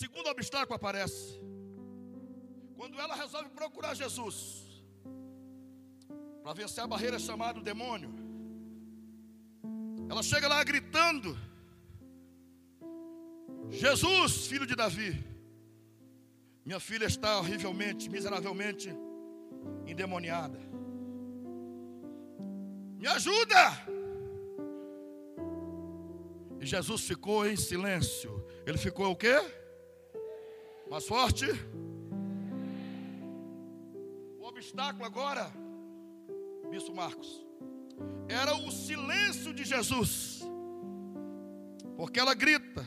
Segundo 0.00 0.28
obstáculo 0.28 0.76
aparece. 0.76 1.40
Quando 2.76 3.00
ela 3.00 3.14
resolve 3.14 3.48
procurar 3.60 3.94
Jesus 3.94 4.36
para 6.42 6.52
vencer 6.52 6.84
a 6.84 6.86
barreira 6.86 7.18
chamada 7.18 7.60
demônio, 7.60 8.10
ela 10.10 10.22
chega 10.22 10.46
lá 10.48 10.62
gritando: 10.62 11.36
Jesus, 13.70 14.46
filho 14.46 14.66
de 14.66 14.76
Davi, 14.76 15.12
minha 16.64 16.78
filha 16.78 17.06
está 17.06 17.38
horrivelmente, 17.38 18.10
miseravelmente 18.10 18.90
endemoniada. 19.86 20.60
Me 23.00 23.06
ajuda! 23.06 23.62
E 26.60 26.66
Jesus 26.66 27.02
ficou 27.02 27.46
em 27.46 27.56
silêncio. 27.56 28.44
Ele 28.66 28.78
ficou 28.78 29.10
o 29.12 29.16
quê? 29.16 29.36
Mais 30.88 31.06
forte 31.06 31.46
obstáculo 34.56 35.04
agora, 35.04 35.52
Bispo 36.70 36.94
Marcos, 36.94 37.44
era 38.28 38.54
o 38.56 38.70
silêncio 38.70 39.54
de 39.54 39.64
Jesus, 39.64 40.40
porque 41.96 42.18
ela 42.18 42.34
grita, 42.34 42.84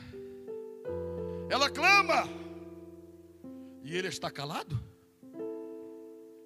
ela 1.49 1.69
clama, 1.69 2.27
e 3.83 3.95
ele 3.95 4.07
está 4.07 4.29
calado. 4.29 4.79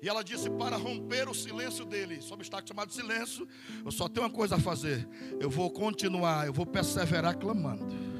E 0.01 0.09
ela 0.09 0.23
disse: 0.23 0.49
para 0.49 0.75
romper 0.75 1.29
o 1.29 1.33
silêncio 1.33 1.85
dele, 1.85 2.15
esse 2.15 2.31
obstáculo 2.33 2.67
chamado 2.67 2.91
silêncio, 2.91 3.47
eu 3.85 3.91
só 3.91 4.09
tenho 4.09 4.25
uma 4.25 4.33
coisa 4.33 4.55
a 4.55 4.59
fazer: 4.59 5.07
eu 5.39 5.49
vou 5.49 5.71
continuar, 5.71 6.45
eu 6.45 6.53
vou 6.53 6.65
perseverar 6.65 7.37
clamando. 7.37 8.12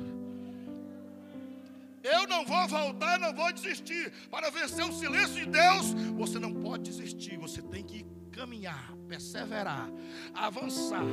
Não 2.43 2.45
vou 2.45 2.67
voltar, 2.67 3.17
não 3.19 3.34
vou 3.34 3.53
desistir. 3.53 4.12
Para 4.29 4.49
vencer 4.49 4.84
o 4.84 4.91
silêncio 4.91 5.36
de 5.36 5.45
Deus, 5.45 5.93
você 6.17 6.38
não 6.39 6.53
pode 6.53 6.84
desistir. 6.84 7.38
Você 7.38 7.62
tem 7.62 7.82
que 7.84 8.06
caminhar, 8.32 8.93
perseverar, 9.08 9.89
avançar. 10.34 11.03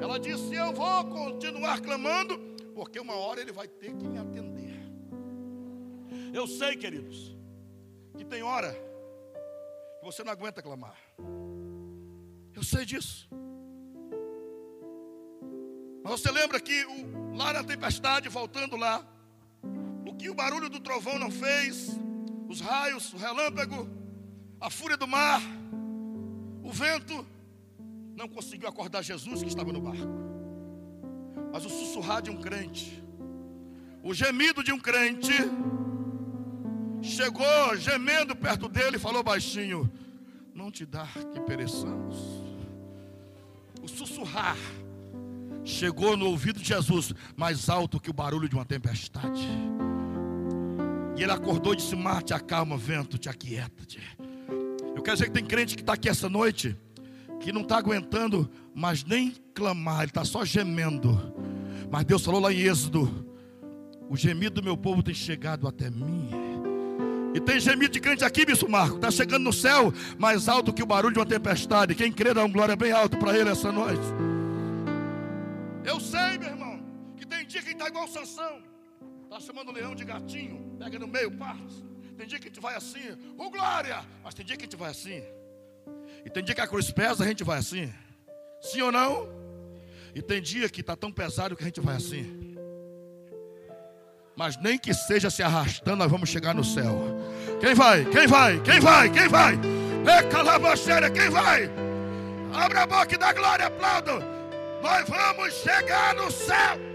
Ela 0.00 0.20
disse: 0.20 0.54
Eu 0.54 0.72
vou 0.72 1.04
continuar 1.06 1.80
clamando, 1.80 2.38
porque 2.76 3.00
uma 3.00 3.14
hora 3.14 3.40
Ele 3.40 3.50
vai 3.50 3.66
ter 3.66 3.92
que 3.96 4.06
me 4.06 4.18
atender. 4.18 4.80
Eu 6.32 6.46
sei, 6.46 6.76
queridos, 6.76 7.36
que 8.16 8.24
tem 8.24 8.42
hora 8.42 8.72
que 9.98 10.04
você 10.04 10.22
não 10.22 10.30
aguenta 10.30 10.62
clamar. 10.62 10.96
Eu 12.54 12.62
sei 12.62 12.84
disso. 12.84 13.28
Mas 16.04 16.20
você 16.20 16.30
lembra 16.30 16.60
que 16.60 16.84
o, 16.84 17.34
lá 17.34 17.52
na 17.52 17.64
tempestade, 17.64 18.28
voltando 18.28 18.76
lá, 18.76 19.11
que 20.22 20.30
o 20.30 20.34
barulho 20.34 20.70
do 20.70 20.78
trovão 20.78 21.18
não 21.18 21.32
fez, 21.32 21.98
os 22.48 22.60
raios, 22.60 23.12
o 23.12 23.16
relâmpago, 23.16 23.88
a 24.60 24.70
fúria 24.70 24.96
do 24.96 25.08
mar, 25.08 25.42
o 26.62 26.70
vento, 26.70 27.26
não 28.14 28.28
conseguiu 28.28 28.68
acordar 28.68 29.02
Jesus 29.02 29.42
que 29.42 29.48
estava 29.48 29.72
no 29.72 29.80
barco. 29.80 30.06
Mas 31.52 31.64
o 31.64 31.68
sussurrar 31.68 32.22
de 32.22 32.30
um 32.30 32.40
crente, 32.40 33.02
o 34.00 34.14
gemido 34.14 34.62
de 34.62 34.72
um 34.72 34.78
crente, 34.78 35.32
chegou 37.02 37.76
gemendo 37.76 38.36
perto 38.36 38.68
dele 38.68 38.98
e 38.98 39.00
falou 39.00 39.24
baixinho: 39.24 39.92
Não 40.54 40.70
te 40.70 40.86
dá 40.86 41.08
que 41.32 41.40
pereçamos. 41.40 42.16
O 43.82 43.88
sussurrar 43.88 44.56
chegou 45.64 46.16
no 46.16 46.26
ouvido 46.26 46.60
de 46.60 46.68
Jesus, 46.68 47.12
mais 47.36 47.68
alto 47.68 47.98
que 47.98 48.08
o 48.08 48.14
barulho 48.14 48.48
de 48.48 48.54
uma 48.54 48.64
tempestade. 48.64 49.48
E 51.16 51.22
ele 51.22 51.32
acordou 51.32 51.72
e 51.72 51.76
disse: 51.76 51.94
Mate, 51.94 52.32
acalma, 52.32 52.76
vento, 52.76 53.18
te 53.18 53.28
aquieta. 53.28 53.84
-te. 53.84 54.00
Eu 54.94 55.02
quero 55.02 55.16
dizer 55.16 55.26
que 55.26 55.32
tem 55.32 55.44
crente 55.44 55.74
que 55.74 55.82
está 55.82 55.94
aqui 55.94 56.08
essa 56.08 56.28
noite, 56.28 56.76
que 57.40 57.52
não 57.52 57.62
está 57.62 57.78
aguentando, 57.78 58.48
mas 58.74 59.04
nem 59.04 59.34
clamar, 59.54 60.02
ele 60.02 60.10
está 60.10 60.24
só 60.24 60.44
gemendo. 60.44 61.34
Mas 61.90 62.04
Deus 62.04 62.24
falou 62.24 62.40
lá 62.40 62.52
em 62.52 62.60
Êxodo: 62.60 63.26
O 64.08 64.16
gemido 64.16 64.60
do 64.60 64.64
meu 64.64 64.76
povo 64.76 65.02
tem 65.02 65.14
chegado 65.14 65.66
até 65.66 65.90
mim. 65.90 66.30
E 67.34 67.40
tem 67.40 67.58
gemido 67.58 67.92
de 67.92 68.00
crente 68.00 68.24
aqui, 68.24 68.44
Bispo 68.44 68.70
Marco, 68.70 68.96
está 68.96 69.10
chegando 69.10 69.44
no 69.44 69.52
céu, 69.52 69.92
mais 70.18 70.48
alto 70.48 70.72
que 70.72 70.82
o 70.82 70.86
barulho 70.86 71.14
de 71.14 71.18
uma 71.18 71.26
tempestade. 71.26 71.94
Quem 71.94 72.12
crê 72.12 72.34
dá 72.34 72.44
um 72.44 72.52
glória 72.52 72.76
bem 72.76 72.92
alto 72.92 73.16
para 73.16 73.36
ele 73.36 73.48
essa 73.48 73.72
noite. 73.72 74.02
Eu 75.82 75.98
sei, 75.98 76.38
meu 76.38 76.50
irmão, 76.50 76.80
que 77.16 77.26
tem 77.26 77.46
dia 77.46 77.62
que 77.62 77.70
está 77.70 77.88
igual 77.88 78.06
Sansão. 78.06 78.62
Está 79.24 79.40
chamando 79.40 79.70
o 79.70 79.72
leão 79.72 79.94
de 79.94 80.04
gatinho, 80.04 80.71
pega 80.82 80.98
no 80.98 81.06
meio, 81.06 81.30
parte. 81.30 81.84
Tem 82.16 82.26
dia 82.26 82.38
que 82.38 82.46
a 82.46 82.48
gente 82.48 82.60
vai 82.60 82.74
assim, 82.74 83.16
oh 83.38 83.50
glória! 83.50 84.04
Mas 84.22 84.34
tem 84.34 84.44
dia 84.44 84.56
que 84.56 84.64
a 84.64 84.66
gente 84.66 84.76
vai 84.76 84.90
assim. 84.90 85.22
E 86.24 86.30
tem 86.30 86.42
dia 86.42 86.54
que 86.54 86.60
a 86.60 86.66
cruz 86.66 86.90
pesa, 86.90 87.24
a 87.24 87.26
gente 87.26 87.44
vai 87.44 87.58
assim. 87.58 87.92
Sim 88.60 88.82
ou 88.82 88.92
não? 88.92 89.28
E 90.14 90.20
tem 90.20 90.42
dia 90.42 90.68
que 90.68 90.80
está 90.80 90.96
tão 90.96 91.10
pesado 91.10 91.56
que 91.56 91.62
a 91.62 91.66
gente 91.66 91.80
vai 91.80 91.96
assim. 91.96 92.56
Mas 94.36 94.56
nem 94.56 94.78
que 94.78 94.92
seja 94.92 95.30
se 95.30 95.42
arrastando, 95.42 95.96
nós 95.96 96.10
vamos 96.10 96.28
chegar 96.28 96.54
no 96.54 96.64
céu. 96.64 97.16
Quem 97.60 97.74
vai? 97.74 98.04
Quem 98.06 98.26
vai? 98.26 98.60
Quem 98.60 98.80
vai? 98.80 99.10
Quem 99.10 99.28
vai? 99.28 99.58
É 100.06 100.22
calabaceira, 100.24 101.10
quem 101.10 101.30
vai? 101.30 101.70
Abre 102.52 102.78
a 102.78 102.86
boca 102.86 103.14
e 103.14 103.18
dá 103.18 103.32
glória, 103.32 103.66
aplaudo. 103.66 104.12
nós 104.82 105.08
vamos 105.08 105.54
chegar 105.54 106.14
no 106.14 106.30
céu. 106.30 106.91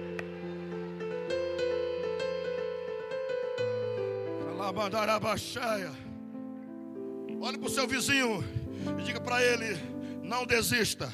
Olhe 7.41 7.57
para 7.57 7.67
o 7.67 7.69
seu 7.69 7.87
vizinho 7.87 8.43
e 8.99 9.03
diga 9.03 9.21
para 9.21 9.41
ele: 9.41 9.77
não 10.21 10.45
desista, 10.45 11.11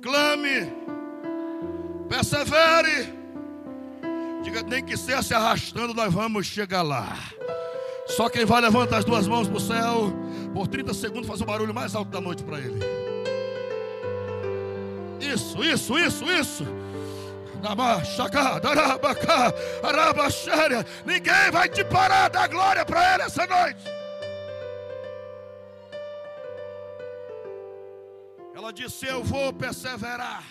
clame, 0.00 0.72
persevere. 2.08 3.20
Diga, 4.42 4.62
nem 4.62 4.84
que 4.84 4.96
seja 4.96 5.22
se 5.22 5.34
arrastando, 5.34 5.94
nós 5.94 6.12
vamos 6.12 6.46
chegar 6.46 6.82
lá. 6.82 7.16
Só 8.08 8.28
quem 8.28 8.44
vai 8.44 8.60
levantar 8.60 8.98
as 8.98 9.04
duas 9.04 9.28
mãos 9.28 9.46
para 9.46 9.56
o 9.56 9.60
céu, 9.60 10.12
por 10.52 10.66
30 10.66 10.92
segundos, 10.94 11.28
faz 11.28 11.40
o 11.40 11.44
barulho 11.44 11.72
mais 11.72 11.94
alto 11.94 12.10
da 12.10 12.20
noite 12.20 12.42
para 12.42 12.58
ele. 12.58 12.80
Isso, 15.20 15.62
isso, 15.62 15.98
isso, 15.98 16.24
isso. 16.24 16.81
Ninguém 21.06 21.50
vai 21.52 21.68
te 21.68 21.84
parar 21.84 22.28
da 22.28 22.46
glória 22.48 22.84
para 22.84 23.14
ele 23.14 23.22
essa 23.22 23.46
noite. 23.46 23.84
Ela 28.54 28.72
disse: 28.72 29.06
Eu 29.06 29.22
vou 29.22 29.52
perseverar. 29.52 30.44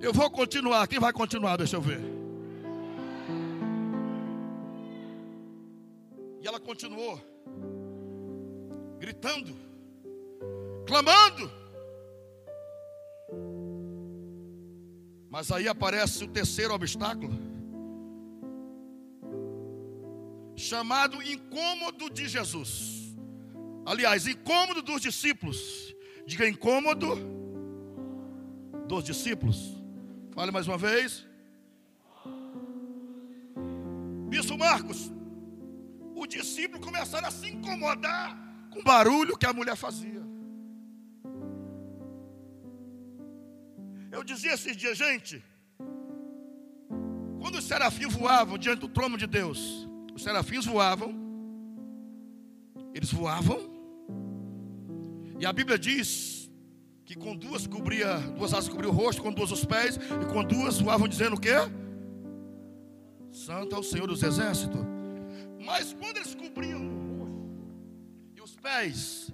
Eu 0.00 0.12
vou 0.12 0.30
continuar. 0.30 0.86
Quem 0.86 1.00
vai 1.00 1.12
continuar? 1.12 1.56
Deixa 1.56 1.76
eu 1.76 1.80
ver. 1.80 2.00
E 6.40 6.46
ela 6.46 6.58
continuou, 6.58 7.20
gritando, 8.98 9.56
clamando. 10.84 11.50
Mas 15.32 15.50
aí 15.50 15.66
aparece 15.66 16.22
o 16.22 16.28
terceiro 16.28 16.74
obstáculo, 16.74 17.32
chamado 20.54 21.22
incômodo 21.22 22.10
de 22.10 22.28
Jesus. 22.28 23.16
Aliás, 23.86 24.26
incômodo 24.26 24.82
dos 24.82 25.00
discípulos. 25.00 25.96
Diga 26.26 26.46
incômodo 26.46 27.16
dos 28.86 29.04
discípulos. 29.04 29.74
Fale 30.32 30.52
mais 30.52 30.68
uma 30.68 30.76
vez. 30.76 31.26
Bispo 34.28 34.58
Marcos, 34.58 35.10
os 36.14 36.28
discípulos 36.28 36.84
começaram 36.84 37.28
a 37.28 37.30
se 37.30 37.48
incomodar 37.48 38.36
com 38.70 38.80
o 38.80 38.84
barulho 38.84 39.38
que 39.38 39.46
a 39.46 39.52
mulher 39.54 39.76
fazia. 39.76 40.21
Eu 44.12 44.22
dizia 44.22 44.52
esses 44.52 44.76
dias, 44.76 44.98
gente, 44.98 45.42
quando 47.40 47.56
os 47.56 47.64
serafins 47.64 48.12
voavam 48.12 48.58
diante 48.58 48.80
do 48.80 48.88
trono 48.88 49.16
de 49.16 49.26
Deus, 49.26 49.88
os 50.14 50.22
serafins 50.22 50.66
voavam, 50.66 51.14
eles 52.92 53.10
voavam, 53.10 53.58
e 55.40 55.46
a 55.46 55.52
Bíblia 55.52 55.78
diz 55.78 56.50
que 57.06 57.16
com 57.16 57.34
duas 57.34 57.66
cobria, 57.66 58.18
duas 58.36 58.52
asas 58.52 58.68
cobria 58.68 58.90
o 58.90 58.92
rosto, 58.92 59.22
com 59.22 59.32
duas 59.32 59.50
os 59.50 59.64
pés, 59.64 59.96
e 59.96 60.26
com 60.30 60.44
duas 60.44 60.78
voavam 60.78 61.08
dizendo 61.08 61.36
o 61.36 61.40
quê? 61.40 61.54
Santo 63.30 63.74
é 63.74 63.78
o 63.78 63.82
Senhor 63.82 64.06
dos 64.06 64.22
exércitos. 64.22 64.82
Mas 65.64 65.94
quando 65.94 66.18
eles 66.18 66.34
cobriam 66.34 66.80
o 66.86 67.18
rosto 67.18 67.56
e 68.36 68.42
os 68.42 68.54
pés, 68.56 69.32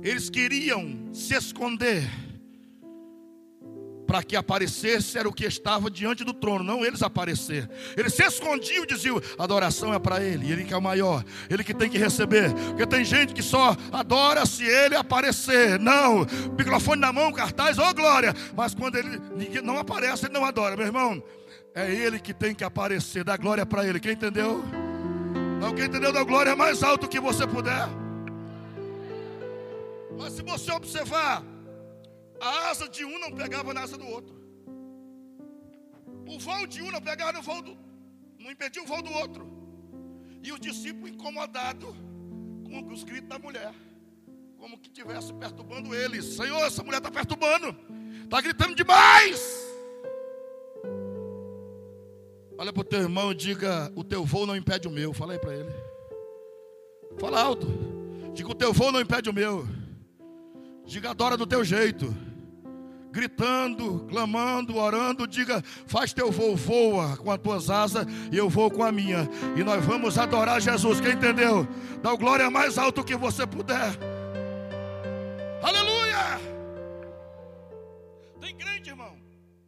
eles 0.00 0.30
queriam 0.30 1.12
se 1.12 1.34
esconder 1.34 2.08
para 4.10 4.24
que 4.24 4.34
aparecesse 4.34 5.16
era 5.16 5.28
o 5.28 5.32
que 5.32 5.44
estava 5.44 5.88
diante 5.88 6.24
do 6.24 6.34
trono, 6.34 6.64
não 6.64 6.84
eles 6.84 7.00
aparecer. 7.00 7.70
Eles 7.96 8.12
se 8.12 8.24
escondiam 8.24 8.82
e 8.82 8.86
diziam: 8.88 9.22
adoração 9.38 9.94
é 9.94 10.00
para 10.00 10.20
ele, 10.20 10.50
ele 10.50 10.64
que 10.64 10.74
é 10.74 10.76
o 10.76 10.82
maior, 10.82 11.24
ele 11.48 11.62
que 11.62 11.72
tem 11.72 11.88
que 11.88 11.96
receber. 11.96 12.52
Porque 12.52 12.84
tem 12.88 13.04
gente 13.04 13.32
que 13.32 13.40
só 13.40 13.76
adora 13.92 14.44
se 14.46 14.64
ele 14.64 14.96
aparecer. 14.96 15.78
Não, 15.78 16.26
microfone 16.58 17.00
na 17.00 17.12
mão, 17.12 17.30
cartaz, 17.32 17.78
ô 17.78 17.84
oh, 17.88 17.94
glória. 17.94 18.34
Mas 18.56 18.74
quando 18.74 18.96
ele 18.96 19.20
não 19.62 19.78
aparece, 19.78 20.26
ele 20.26 20.34
não 20.34 20.44
adora, 20.44 20.76
meu 20.76 20.86
irmão. 20.86 21.22
É 21.72 21.88
ele 21.88 22.18
que 22.18 22.34
tem 22.34 22.52
que 22.52 22.64
aparecer, 22.64 23.22
dá 23.22 23.36
glória 23.36 23.64
para 23.64 23.86
ele. 23.86 24.00
Quem 24.00 24.14
entendeu? 24.14 24.64
Quem 25.76 25.84
entendeu, 25.84 26.12
dá 26.12 26.24
glória 26.24 26.56
mais 26.56 26.82
alto 26.82 27.06
que 27.06 27.20
você 27.20 27.46
puder. 27.46 27.88
Mas 30.18 30.32
se 30.32 30.42
você 30.42 30.72
observar, 30.72 31.44
a 32.40 32.70
asa 32.70 32.88
de 32.88 33.04
um 33.04 33.18
não 33.18 33.32
pegava 33.32 33.74
na 33.74 33.82
asa 33.82 33.98
do 33.98 34.06
outro. 34.06 34.34
O 36.26 36.38
voo 36.38 36.66
de 36.66 36.80
um 36.80 36.90
não 36.90 37.00
pegava 37.00 37.32
no 37.32 37.42
voo 37.42 37.60
do. 37.60 37.76
não 38.38 38.50
impedia 38.50 38.82
o 38.82 38.86
voo 38.86 39.02
do 39.02 39.12
outro. 39.12 39.46
E 40.42 40.50
o 40.52 40.58
discípulo 40.58 41.06
incomodado 41.06 41.94
com 42.64 42.92
os 42.92 43.04
gritos 43.04 43.28
da 43.28 43.38
mulher. 43.38 43.74
Como 44.56 44.78
que 44.78 44.88
estivesse 44.88 45.32
perturbando 45.34 45.94
eles. 45.94 46.24
Senhor, 46.24 46.60
essa 46.62 46.82
mulher 46.82 46.98
está 46.98 47.10
perturbando. 47.10 47.76
Está 48.24 48.40
gritando 48.40 48.74
demais. 48.74 49.40
Olha 52.56 52.72
para 52.72 52.80
o 52.80 52.84
teu 52.84 53.00
irmão 53.00 53.32
e 53.32 53.34
diga: 53.34 53.92
O 53.94 54.02
teu 54.02 54.24
voo 54.24 54.46
não 54.46 54.56
impede 54.56 54.88
o 54.88 54.90
meu. 54.90 55.12
Fala 55.12 55.34
aí 55.34 55.38
para 55.38 55.54
ele. 55.54 55.72
Fala 57.18 57.40
alto. 57.42 57.66
Diga: 58.32 58.50
O 58.50 58.54
teu 58.54 58.72
voo 58.72 58.92
não 58.92 59.00
impede 59.00 59.28
o 59.28 59.34
meu. 59.34 59.66
Diga: 60.86 61.10
Adora 61.10 61.36
do 61.36 61.46
teu 61.46 61.62
jeito 61.64 62.29
gritando, 63.10 64.06
clamando, 64.08 64.76
orando, 64.76 65.26
diga: 65.26 65.62
faz 65.86 66.12
teu 66.12 66.30
voo, 66.30 66.56
voa 66.56 67.16
com 67.16 67.30
as 67.30 67.38
tuas 67.38 67.70
asas 67.70 68.06
e 68.32 68.36
eu 68.36 68.48
vou 68.48 68.70
com 68.70 68.82
a 68.82 68.92
minha. 68.92 69.28
E 69.56 69.62
nós 69.62 69.84
vamos 69.84 70.18
adorar 70.18 70.60
Jesus. 70.60 71.00
Quem 71.00 71.12
entendeu? 71.12 71.66
Dá 72.02 72.14
glória 72.14 72.50
mais 72.50 72.78
alto 72.78 73.04
que 73.04 73.16
você 73.16 73.46
puder. 73.46 73.98
Aleluia! 75.62 76.40
Tem 78.40 78.56
crente, 78.56 78.88
irmão, 78.88 79.20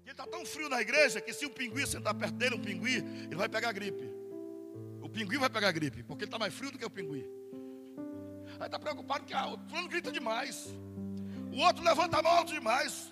que 0.03 0.11
está 0.11 0.27
tão 0.27 0.45
frio 0.47 0.69
na 0.69 0.81
igreja 0.81 1.21
que 1.21 1.35
se 1.35 1.45
o 1.45 1.51
pinguim 1.51 1.85
sentar 1.87 2.15
perto 2.15 2.35
dele, 2.35 2.55
um 2.55 2.61
pinguim, 2.61 3.27
ele 3.27 3.37
vai 3.37 3.49
pegar 3.49 3.73
gripe. 3.73 4.11
O 5.03 5.09
pinguim 5.09 5.39
vai 5.39 5.51
pegar 5.51 5.71
gripe, 5.73 6.03
porque 6.03 6.25
ele 6.25 6.29
está 6.29 6.39
mais 6.39 6.55
frio 6.55 6.71
do 6.71 6.79
que 6.79 6.85
o 6.85 6.91
pinguim. 6.91 7.27
Aí 8.59 8.67
está 8.67 8.79
preocupado 8.79 9.25
que 9.25 9.35
ah, 9.35 9.49
o 9.49 9.59
fulano 9.69 9.89
grita 9.89 10.11
demais. 10.11 10.75
O 11.53 11.59
outro 11.59 11.85
levanta 11.85 12.19
a 12.19 12.23
mão 12.23 12.33
alto 12.33 12.53
demais. 12.53 13.12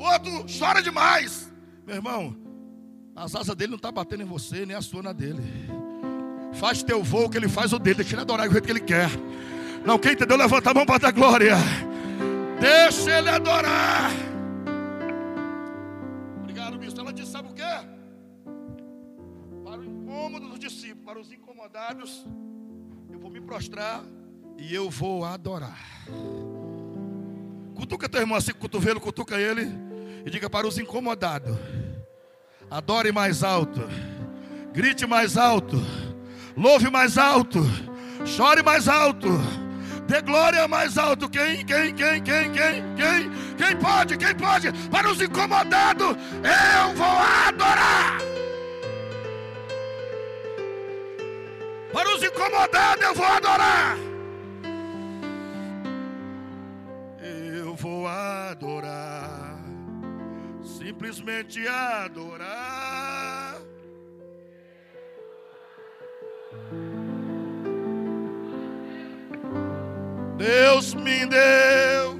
O 0.00 0.02
outro 0.02 0.46
chora 0.58 0.82
demais. 0.82 1.52
Meu 1.86 1.96
irmão, 1.96 2.34
as 3.14 3.36
asas 3.36 3.54
dele 3.54 3.72
não 3.72 3.76
estão 3.76 3.92
tá 3.92 4.00
batendo 4.00 4.22
em 4.22 4.26
você, 4.26 4.64
nem 4.64 4.74
a 4.74 4.80
sua 4.80 5.02
na 5.02 5.12
dele. 5.12 5.42
Faz 6.54 6.82
teu 6.82 7.04
voo 7.04 7.28
que 7.28 7.36
ele 7.36 7.50
faz 7.50 7.74
o 7.74 7.78
dele. 7.78 7.96
Deixa 7.96 8.14
ele 8.14 8.22
adorar 8.22 8.48
do 8.48 8.52
jeito 8.52 8.64
que 8.64 8.72
ele 8.72 8.80
quer. 8.80 9.10
Não, 9.84 9.98
quem 9.98 10.12
entendeu, 10.12 10.38
levanta 10.38 10.70
a 10.70 10.74
mão 10.74 10.86
para 10.86 10.96
dar 10.96 11.12
glória. 11.12 11.54
Deixa 12.58 13.18
ele 13.18 13.28
adorar. 13.28 14.10
Obrigado, 16.38 16.78
bispo. 16.78 16.98
Ela 16.98 17.12
disse: 17.12 17.32
sabe 17.32 17.50
o 17.50 17.52
que? 17.52 17.62
Para 19.62 19.80
o 19.80 19.84
incômodo 19.84 20.48
dos 20.48 20.58
discípulos, 20.58 21.04
para 21.04 21.20
os 21.20 21.30
incomodados, 21.30 22.26
eu 23.10 23.18
vou 23.18 23.30
me 23.30 23.42
prostrar 23.42 24.02
e 24.56 24.74
eu 24.74 24.88
vou 24.88 25.26
adorar. 25.26 25.78
Cutuca 27.74 28.08
teu 28.08 28.22
irmão 28.22 28.38
assim 28.38 28.54
cotovelo, 28.54 28.98
cutuca 28.98 29.38
ele. 29.38 29.89
E 30.24 30.30
diga 30.30 30.48
para 30.50 30.66
os 30.66 30.78
incomodados: 30.78 31.56
adore 32.70 33.12
mais 33.12 33.42
alto, 33.42 33.80
grite 34.72 35.06
mais 35.06 35.36
alto, 35.36 35.80
louve 36.56 36.90
mais 36.90 37.16
alto, 37.16 37.60
chore 38.24 38.62
mais 38.62 38.88
alto, 38.88 39.28
dê 40.06 40.20
glória 40.20 40.66
mais 40.68 40.98
alto. 40.98 41.28
Quem, 41.28 41.64
quem, 41.64 41.94
quem, 41.94 42.22
quem, 42.22 42.52
quem, 42.52 42.94
quem, 42.94 43.30
quem 43.56 43.76
pode, 43.76 44.16
quem 44.16 44.34
pode? 44.34 44.72
Para 44.88 45.10
os 45.10 45.20
incomodados, 45.20 46.06
eu 46.06 46.94
vou 46.94 47.06
adorar. 47.06 48.18
Para 51.92 52.14
os 52.14 52.22
incomodados, 52.22 53.04
eu 53.04 53.14
vou 53.14 53.26
adorar. 53.26 54.10
vou 57.80 58.06
adorar, 58.06 59.39
simplesmente 60.90 61.66
adorar. 61.68 63.60
Deus 70.36 70.94
me 70.94 71.26
deu 71.26 72.19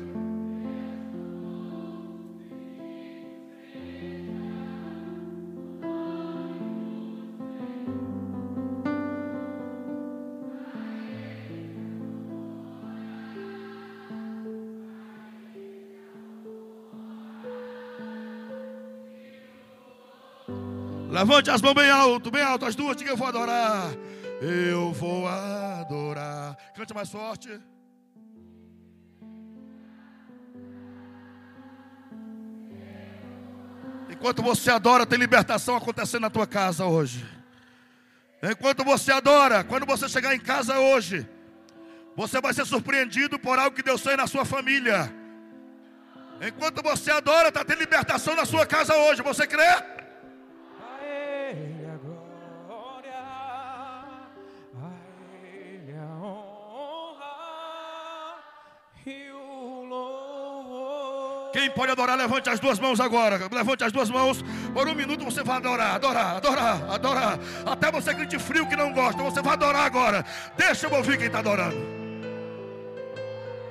Levante 21.20 21.50
as 21.50 21.60
mãos 21.60 21.74
bem 21.74 21.90
alto, 21.90 22.30
bem 22.30 22.42
alto, 22.42 22.64
as 22.64 22.74
duas, 22.74 22.96
diga 22.96 23.10
eu 23.10 23.16
vou 23.16 23.28
adorar. 23.28 23.90
Eu 24.40 24.90
vou 24.94 25.28
adorar. 25.28 26.56
Cante 26.74 26.94
mais 26.94 27.10
forte. 27.10 27.60
Enquanto 34.08 34.42
você 34.42 34.70
adora, 34.70 35.04
tem 35.04 35.18
libertação 35.18 35.76
acontecendo 35.76 36.22
na 36.22 36.30
tua 36.30 36.46
casa 36.46 36.86
hoje. 36.86 37.22
Enquanto 38.42 38.82
você 38.82 39.12
adora, 39.12 39.62
quando 39.62 39.84
você 39.84 40.08
chegar 40.08 40.34
em 40.34 40.40
casa 40.40 40.78
hoje, 40.78 41.28
você 42.16 42.40
vai 42.40 42.54
ser 42.54 42.64
surpreendido 42.64 43.38
por 43.38 43.58
algo 43.58 43.76
que 43.76 43.82
Deus 43.82 44.00
fez 44.00 44.16
na 44.16 44.26
sua 44.26 44.46
família. 44.46 45.14
Enquanto 46.40 46.82
você 46.82 47.10
adora, 47.10 47.48
está 47.48 47.62
tendo 47.62 47.80
libertação 47.80 48.34
na 48.34 48.46
sua 48.46 48.64
casa 48.64 48.96
hoje. 48.96 49.20
Você 49.20 49.46
crê? 49.46 49.99
Quem 61.52 61.68
pode 61.70 61.90
adorar, 61.90 62.16
levante 62.16 62.48
as 62.48 62.60
duas 62.60 62.78
mãos 62.78 63.00
agora. 63.00 63.40
Levante 63.50 63.84
as 63.84 63.92
duas 63.92 64.08
mãos. 64.08 64.42
Por 64.72 64.88
um 64.88 64.94
minuto 64.94 65.24
você 65.24 65.42
vai 65.42 65.56
adorar, 65.56 65.94
adorar, 65.96 66.36
adorar, 66.36 66.90
adorar. 66.90 67.38
Até 67.66 67.90
você 67.90 68.14
grite 68.14 68.38
frio 68.38 68.66
que 68.66 68.76
não 68.76 68.92
gosta. 68.92 69.22
Você 69.22 69.42
vai 69.42 69.54
adorar 69.54 69.84
agora. 69.84 70.24
Deixa 70.56 70.86
eu 70.86 70.94
ouvir 70.94 71.18
quem 71.18 71.26
está 71.26 71.40
adorando. 71.40 71.76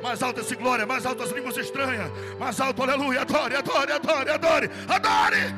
Mais 0.01 0.23
alto 0.23 0.39
esse 0.39 0.55
glória, 0.55 0.85
mais 0.85 1.05
alto 1.05 1.23
as 1.23 1.31
línguas 1.31 1.57
estranhas. 1.57 2.11
Mais 2.39 2.59
alto, 2.59 2.83
aleluia. 2.83 3.21
Adore, 3.21 3.55
adore, 3.55 3.91
adore, 3.91 4.29
adore, 4.29 4.69
adore. 4.87 5.55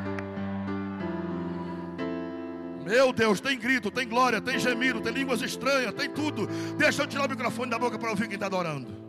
Meu 2.83 3.13
Deus, 3.13 3.39
tem 3.39 3.57
grito, 3.57 3.91
tem 3.91 4.07
glória, 4.07 4.41
tem 4.41 4.59
gemido, 4.59 4.99
tem 4.99 5.13
línguas 5.13 5.41
estranhas, 5.41 5.93
tem 5.93 6.09
tudo. 6.09 6.47
Deixa 6.77 7.03
eu 7.03 7.07
tirar 7.07 7.25
o 7.25 7.29
microfone 7.29 7.69
da 7.69 7.79
boca 7.79 7.97
para 7.97 8.09
ouvir 8.09 8.27
quem 8.27 8.35
está 8.35 8.47
adorando. 8.47 9.00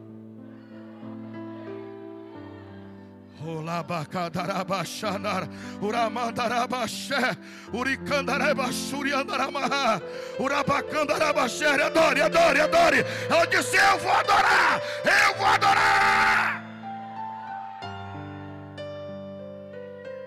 Adore, 11.82 12.22
adore, 12.22 12.60
adore. 12.60 13.04
Ela 13.28 13.46
disse: 13.46 13.76
Eu 13.76 13.98
vou 13.98 14.12
adorar, 14.12 14.80
eu 15.04 15.36
vou 15.36 15.46
adorar. 15.46 16.62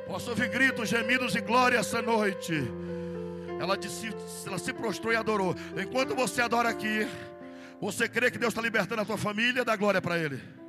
Posso 0.08 0.30
ouvir 0.30 0.50
gritos, 0.50 0.90
gemidos 0.90 1.36
e 1.36 1.42
glória 1.42 1.78
essa 1.78 2.02
noite. 2.02 2.54
Ela 3.60 3.78
disse, 3.78 4.14
ela 4.46 4.58
se 4.58 4.72
prostrou 4.74 5.14
e 5.14 5.16
adorou. 5.16 5.56
Enquanto 5.76 6.16
você 6.16 6.42
adora 6.42 6.70
aqui, 6.70 7.08
você 7.82 8.08
crê 8.08 8.30
que 8.30 8.38
Deus 8.38 8.52
está 8.52 8.62
libertando 8.62 9.02
a 9.02 9.06
tua 9.06 9.18
família, 9.18 9.66
dá 9.66 9.76
glória 9.76 10.02
para 10.02 10.18
Ele. 10.18 10.65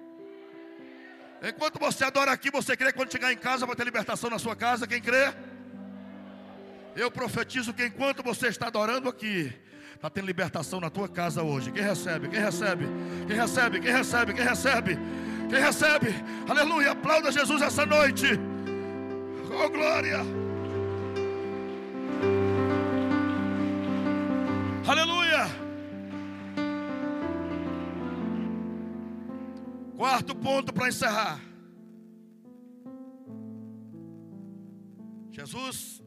Enquanto 1.42 1.78
você 1.78 2.04
adora 2.04 2.32
aqui, 2.32 2.50
você 2.50 2.76
crê 2.76 2.92
que 2.92 2.98
quando 2.98 3.12
chegar 3.12 3.32
em 3.32 3.36
casa 3.36 3.66
vai 3.66 3.76
ter 3.76 3.84
libertação 3.84 4.30
na 4.30 4.38
sua 4.38 4.56
casa? 4.56 4.86
Quem 4.86 5.00
crê? 5.00 5.32
Eu 6.94 7.10
profetizo 7.10 7.74
que 7.74 7.84
enquanto 7.84 8.22
você 8.22 8.48
está 8.48 8.68
adorando 8.68 9.08
aqui, 9.08 9.52
está 9.94 10.08
tendo 10.08 10.26
libertação 10.26 10.80
na 10.80 10.88
tua 10.88 11.08
casa 11.08 11.42
hoje. 11.42 11.70
Quem 11.70 11.82
recebe? 11.82 12.28
Quem 12.28 12.40
recebe? 12.40 12.86
Quem 13.26 13.36
recebe? 13.36 13.80
Quem 13.80 13.92
recebe? 13.92 14.34
Quem 14.34 14.44
recebe? 14.44 14.98
Quem 15.50 15.60
recebe? 15.60 16.14
Aleluia! 16.48 16.92
Aplauda 16.92 17.30
Jesus 17.30 17.60
essa 17.62 17.84
noite. 17.84 18.26
Oh 19.50 19.68
glória! 19.68 20.20
Aleluia! 24.86 25.65
Quarto 29.96 30.34
ponto 30.34 30.72
para 30.74 30.88
encerrar. 30.88 31.40
Jesus 35.30 36.02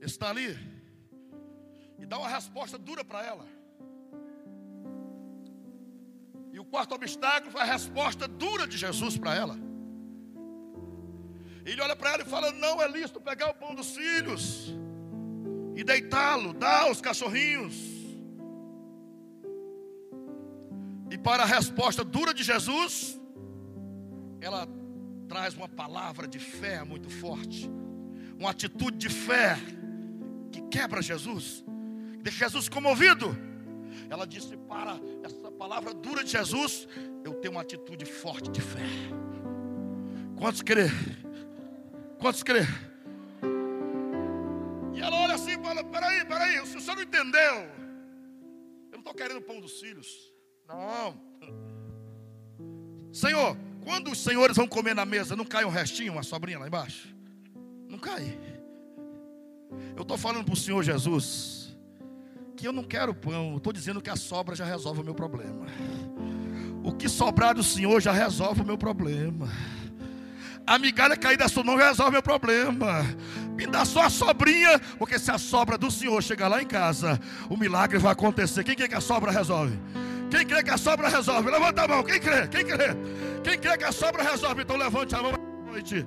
está 0.00 0.30
ali 0.30 0.56
e 1.98 2.06
dá 2.06 2.18
uma 2.18 2.28
resposta 2.28 2.78
dura 2.78 3.04
para 3.04 3.24
ela. 3.26 3.46
E 6.52 6.58
o 6.60 6.64
quarto 6.64 6.94
obstáculo 6.94 7.50
foi 7.50 7.60
a 7.60 7.64
resposta 7.64 8.28
dura 8.28 8.66
de 8.66 8.76
Jesus 8.76 9.18
para 9.18 9.34
ela. 9.34 9.56
Ele 11.64 11.80
olha 11.80 11.96
para 11.96 12.14
ela 12.14 12.22
e 12.22 12.26
fala: 12.26 12.52
Não 12.52 12.80
é 12.80 12.88
lícito 12.88 13.20
pegar 13.20 13.50
o 13.50 13.54
pão 13.54 13.74
dos 13.74 13.96
filhos 13.96 14.74
e 15.74 15.82
deitá-lo, 15.82 16.52
dar 16.52 16.82
aos 16.82 17.00
cachorrinhos. 17.00 17.74
E 21.10 21.18
para 21.18 21.42
a 21.42 21.46
resposta 21.46 22.04
dura 22.04 22.32
de 22.32 22.44
Jesus, 22.44 23.20
ela 24.40 24.66
traz 25.28 25.54
uma 25.54 25.68
palavra 25.68 26.28
de 26.28 26.38
fé 26.38 26.84
muito 26.84 27.10
forte, 27.10 27.68
uma 28.38 28.50
atitude 28.50 28.96
de 28.96 29.08
fé 29.08 29.56
que 30.52 30.62
quebra 30.62 31.02
Jesus, 31.02 31.64
deixa 32.22 32.44
Jesus 32.44 32.68
comovido. 32.68 33.36
Ela 34.08 34.24
disse: 34.24 34.56
Para 34.56 35.00
essa 35.24 35.50
palavra 35.50 35.92
dura 35.92 36.22
de 36.22 36.30
Jesus, 36.30 36.86
eu 37.24 37.34
tenho 37.34 37.54
uma 37.54 37.62
atitude 37.62 38.04
forte 38.04 38.48
de 38.50 38.60
fé. 38.60 38.86
Quantos 40.36 40.62
crê? 40.62 40.86
Quantos 42.18 42.42
crê? 42.42 42.62
E 44.94 45.00
ela 45.00 45.16
olha 45.16 45.34
assim 45.34 45.58
e 45.58 45.62
fala: 45.62 45.82
Peraí, 45.82 46.24
peraí, 46.24 46.60
o 46.60 46.66
senhor 46.66 46.94
não 46.94 47.02
entendeu. 47.02 47.54
Eu 48.92 48.92
não 48.92 48.98
estou 49.00 49.14
querendo 49.14 49.42
pão 49.42 49.60
dos 49.60 49.80
filhos. 49.80 50.29
Não. 50.70 51.14
Senhor, 53.12 53.56
quando 53.82 54.10
os 54.10 54.22
senhores 54.22 54.56
vão 54.56 54.68
comer 54.68 54.94
na 54.94 55.04
mesa, 55.04 55.34
não 55.34 55.44
cai 55.44 55.64
um 55.64 55.68
restinho, 55.68 56.12
uma 56.12 56.22
sobrinha 56.22 56.58
lá 56.58 56.68
embaixo? 56.68 57.08
Não 57.88 57.98
cai. 57.98 58.38
Eu 59.96 60.02
estou 60.02 60.16
falando 60.16 60.44
para 60.44 60.54
o 60.54 60.56
Senhor 60.56 60.82
Jesus 60.82 61.60
que 62.56 62.68
eu 62.68 62.72
não 62.74 62.84
quero 62.84 63.14
pão, 63.14 63.56
estou 63.56 63.72
dizendo 63.72 64.02
que 64.02 64.10
a 64.10 64.16
sobra 64.16 64.54
já 64.54 64.66
resolve 64.66 65.00
o 65.00 65.04
meu 65.04 65.14
problema. 65.14 65.66
O 66.84 66.92
que 66.92 67.08
sobrar 67.08 67.54
do 67.54 67.62
Senhor 67.62 68.00
já 68.02 68.12
resolve 68.12 68.60
o 68.60 68.66
meu 68.66 68.76
problema. 68.76 69.48
A 70.66 70.78
migalha 70.78 71.16
cair 71.16 71.38
da 71.38 71.48
sua 71.48 71.64
mão 71.64 71.76
resolve 71.76 72.10
o 72.10 72.12
meu 72.12 72.22
problema. 72.22 73.02
Me 73.56 73.66
dá 73.66 73.86
só 73.86 74.02
a 74.02 74.10
sobrinha, 74.10 74.78
porque 74.98 75.18
se 75.18 75.30
a 75.30 75.38
sobra 75.38 75.78
do 75.78 75.90
Senhor 75.90 76.22
chegar 76.22 76.48
lá 76.48 76.62
em 76.62 76.66
casa, 76.66 77.18
o 77.48 77.56
milagre 77.56 77.98
vai 77.98 78.12
acontecer. 78.12 78.62
Quem 78.62 78.76
quer 78.76 78.88
que 78.88 78.94
a 78.94 79.00
sobra 79.00 79.32
resolve? 79.32 79.78
Quem 80.30 80.46
crê 80.46 80.62
que 80.62 80.70
a 80.70 80.78
sobra 80.78 81.08
resolve? 81.08 81.50
Levanta 81.50 81.82
a 81.82 81.88
mão. 81.88 82.04
Quem 82.04 82.20
crê? 82.20 82.46
Quem 82.46 82.64
crê? 82.64 82.88
Quem 83.42 83.58
crê 83.58 83.76
que 83.76 83.84
a 83.84 83.92
sobra 83.92 84.22
resolve? 84.22 84.62
Então 84.62 84.76
levante 84.76 85.14
a 85.14 85.22
mão 85.22 85.32
essa 85.32 85.70
noite. 85.70 86.06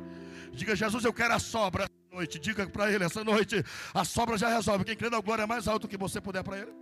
Diga, 0.51 0.75
Jesus, 0.75 1.03
eu 1.03 1.13
quero 1.13 1.33
a 1.33 1.39
sobra 1.39 1.83
essa 1.83 2.15
noite. 2.15 2.39
Diga 2.39 2.65
para 2.67 2.91
ele 2.91 3.03
essa 3.03 3.23
noite. 3.23 3.63
A 3.93 4.05
sobra 4.05 4.38
já 4.38 4.47
resolve. 4.47 4.86
Quem 4.86 4.95
crê 4.95 5.09
na 5.09 5.19
glória 5.19 5.43
é 5.43 5.45
mais 5.45 5.67
alto 5.67 5.88
que 5.88 5.97
você 5.97 6.21
puder 6.21 6.43
para 6.43 6.59
ele. 6.59 6.73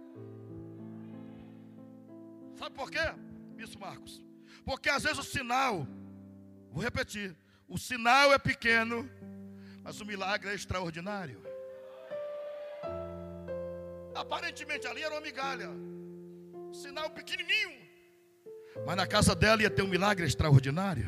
Sabe 2.60 2.75
por 2.75 2.91
quê? 2.91 3.13
Isso, 3.58 3.80
Marcos. 3.80 4.23
Porque 4.63 4.89
às 4.89 5.02
vezes 5.02 5.17
o 5.17 5.23
sinal, 5.23 5.87
vou 6.71 6.83
repetir, 6.83 7.35
o 7.67 7.77
sinal 7.77 8.31
é 8.31 8.37
pequeno, 8.37 9.10
mas 9.83 10.00
o 10.00 10.06
milagre 10.06 10.52
é 10.52 10.54
extraordinário. 10.54 11.42
Aparentemente 14.13 14.85
ali 14.85 15.02
era 15.02 15.15
uma 15.15 15.21
migalha 15.21 15.71
sinal 16.74 17.10
pequenininho. 17.10 17.80
Mas 18.86 18.96
na 18.96 19.06
casa 19.06 19.36
dela 19.36 19.62
ia 19.62 19.69
ter 19.69 19.82
um 19.82 19.88
milagre 19.88 20.26
extraordinário. 20.26 21.06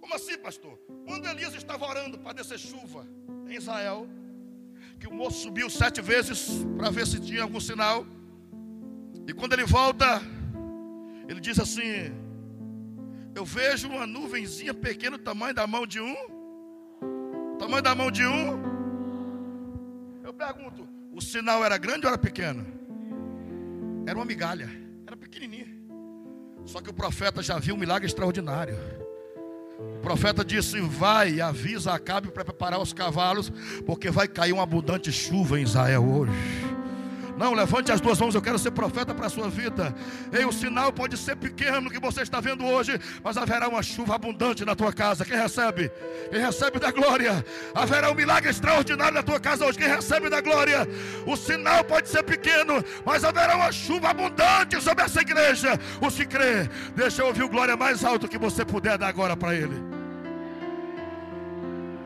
Como 0.00 0.14
assim, 0.14 0.36
pastor? 0.38 0.78
Quando 1.06 1.26
Elias 1.28 1.54
estava 1.54 1.86
orando 1.86 2.18
para 2.18 2.32
descer 2.32 2.58
chuva 2.58 3.06
em 3.48 3.54
Israel, 3.54 4.08
que 4.98 5.06
o 5.06 5.14
moço 5.14 5.42
subiu 5.42 5.70
sete 5.70 6.00
vezes 6.00 6.64
para 6.76 6.90
ver 6.90 7.06
se 7.06 7.20
tinha 7.20 7.42
algum 7.42 7.60
sinal. 7.60 8.04
E 9.26 9.32
quando 9.32 9.52
ele 9.52 9.64
volta, 9.64 10.20
ele 11.28 11.40
diz 11.40 11.58
assim: 11.58 12.12
Eu 13.34 13.44
vejo 13.44 13.88
uma 13.88 14.06
nuvenzinha 14.06 14.74
pequena, 14.74 15.18
tamanho 15.18 15.54
da 15.54 15.66
mão 15.66 15.86
de 15.86 16.00
um. 16.00 16.16
Tamanho 17.58 17.82
da 17.82 17.94
mão 17.94 18.10
de 18.10 18.26
um. 18.26 18.60
Eu 20.24 20.34
pergunto: 20.34 20.88
o 21.12 21.20
sinal 21.20 21.64
era 21.64 21.78
grande 21.78 22.06
ou 22.06 22.12
era 22.12 22.18
pequeno? 22.18 22.79
Era 24.10 24.18
uma 24.18 24.24
migalha, 24.24 24.68
era 25.06 25.16
pequenininha. 25.16 25.68
Só 26.64 26.80
que 26.80 26.90
o 26.90 26.92
profeta 26.92 27.40
já 27.40 27.60
viu 27.60 27.76
um 27.76 27.78
milagre 27.78 28.08
extraordinário. 28.08 28.76
O 29.78 30.00
profeta 30.00 30.44
disse: 30.44 30.80
Vai 30.80 31.40
avisa 31.40 31.92
Acabe 31.92 32.26
para 32.26 32.44
preparar 32.44 32.80
os 32.80 32.92
cavalos, 32.92 33.52
porque 33.86 34.10
vai 34.10 34.26
cair 34.26 34.52
uma 34.52 34.64
abundante 34.64 35.12
chuva 35.12 35.60
em 35.60 35.62
Israel 35.62 36.04
hoje. 36.04 36.32
Não, 37.40 37.54
levante 37.54 37.90
as 37.90 38.02
duas 38.02 38.20
mãos, 38.20 38.34
eu 38.34 38.42
quero 38.42 38.58
ser 38.58 38.70
profeta 38.70 39.14
para 39.14 39.24
a 39.24 39.30
sua 39.30 39.48
vida. 39.48 39.94
E 40.30 40.44
o 40.44 40.52
sinal 40.52 40.92
pode 40.92 41.16
ser 41.16 41.36
pequeno 41.36 41.88
que 41.88 41.98
você 41.98 42.20
está 42.20 42.38
vendo 42.38 42.66
hoje, 42.66 43.00
mas 43.24 43.38
haverá 43.38 43.66
uma 43.66 43.82
chuva 43.82 44.14
abundante 44.14 44.62
na 44.62 44.76
tua 44.76 44.92
casa. 44.92 45.24
Quem 45.24 45.38
recebe? 45.38 45.90
Quem 46.30 46.38
recebe 46.38 46.78
da 46.78 46.90
glória. 46.90 47.42
Haverá 47.74 48.10
um 48.10 48.14
milagre 48.14 48.50
extraordinário 48.50 49.14
na 49.14 49.22
tua 49.22 49.40
casa 49.40 49.64
hoje. 49.64 49.78
Quem 49.78 49.88
recebe 49.88 50.28
da 50.28 50.42
glória? 50.42 50.86
O 51.26 51.34
sinal 51.34 51.82
pode 51.82 52.10
ser 52.10 52.22
pequeno, 52.24 52.84
mas 53.06 53.24
haverá 53.24 53.56
uma 53.56 53.72
chuva 53.72 54.10
abundante 54.10 54.78
sobre 54.78 55.04
essa 55.04 55.22
igreja. 55.22 55.80
O 55.98 56.10
se 56.10 56.26
crê, 56.26 56.68
deixa 56.94 57.22
eu 57.22 57.28
ouvir 57.28 57.44
o 57.44 57.48
glória 57.48 57.74
mais 57.74 58.04
alto 58.04 58.28
que 58.28 58.36
você 58.36 58.66
puder 58.66 58.98
dar 58.98 59.08
agora 59.08 59.34
para 59.34 59.54
ele. 59.54 59.82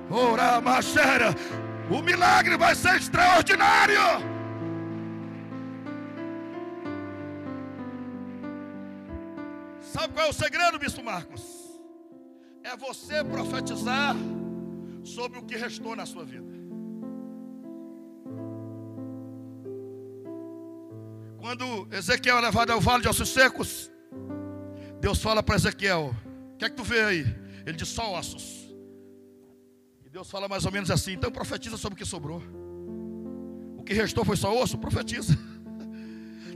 Ora, 0.09 0.61
machera, 0.61 1.35
o 1.91 2.01
milagre 2.01 2.57
vai 2.57 2.77
ser 2.77 2.95
extraordinário. 2.95 4.34
Sabe 9.95 10.13
qual 10.13 10.27
é 10.27 10.29
o 10.29 10.33
segredo, 10.33 10.77
Bispo 10.77 11.05
Marcos? 11.05 11.41
É 12.65 12.77
você 12.77 13.23
profetizar 13.23 14.17
sobre 15.05 15.39
o 15.39 15.45
que 15.45 15.57
restou 15.57 15.95
na 15.95 16.05
sua 16.05 16.25
vida. 16.25 16.53
Quando 21.39 21.87
Ezequiel 21.93 22.39
é 22.39 22.41
levado 22.41 22.71
ao 22.73 22.81
vale 22.81 23.03
de 23.05 23.09
ossos 23.09 23.29
secos, 23.29 23.89
Deus 25.01 25.23
fala 25.23 25.45
para 25.45 25.55
Ezequiel: 25.55 26.13
O 26.55 26.57
que 26.57 26.65
é 26.65 26.71
que 26.71 26.75
tu 26.75 26.83
vê 26.83 27.01
aí? 27.05 27.21
Ele 27.65 27.77
diz: 27.77 27.87
Só 27.87 28.15
ossos. 28.19 28.75
E 30.05 30.09
Deus 30.11 30.29
fala 30.29 30.49
mais 30.49 30.67
ou 30.67 30.73
menos 30.73 30.91
assim: 30.91 31.13
Então 31.13 31.31
profetiza 31.31 31.77
sobre 31.77 31.95
o 31.95 31.99
que 31.99 32.05
sobrou. 32.05 32.43
O 33.79 33.85
que 33.85 33.95
restou 33.95 34.25
foi 34.25 34.37
só 34.37 34.53
osso? 34.61 34.77
Profetiza. 34.77 35.39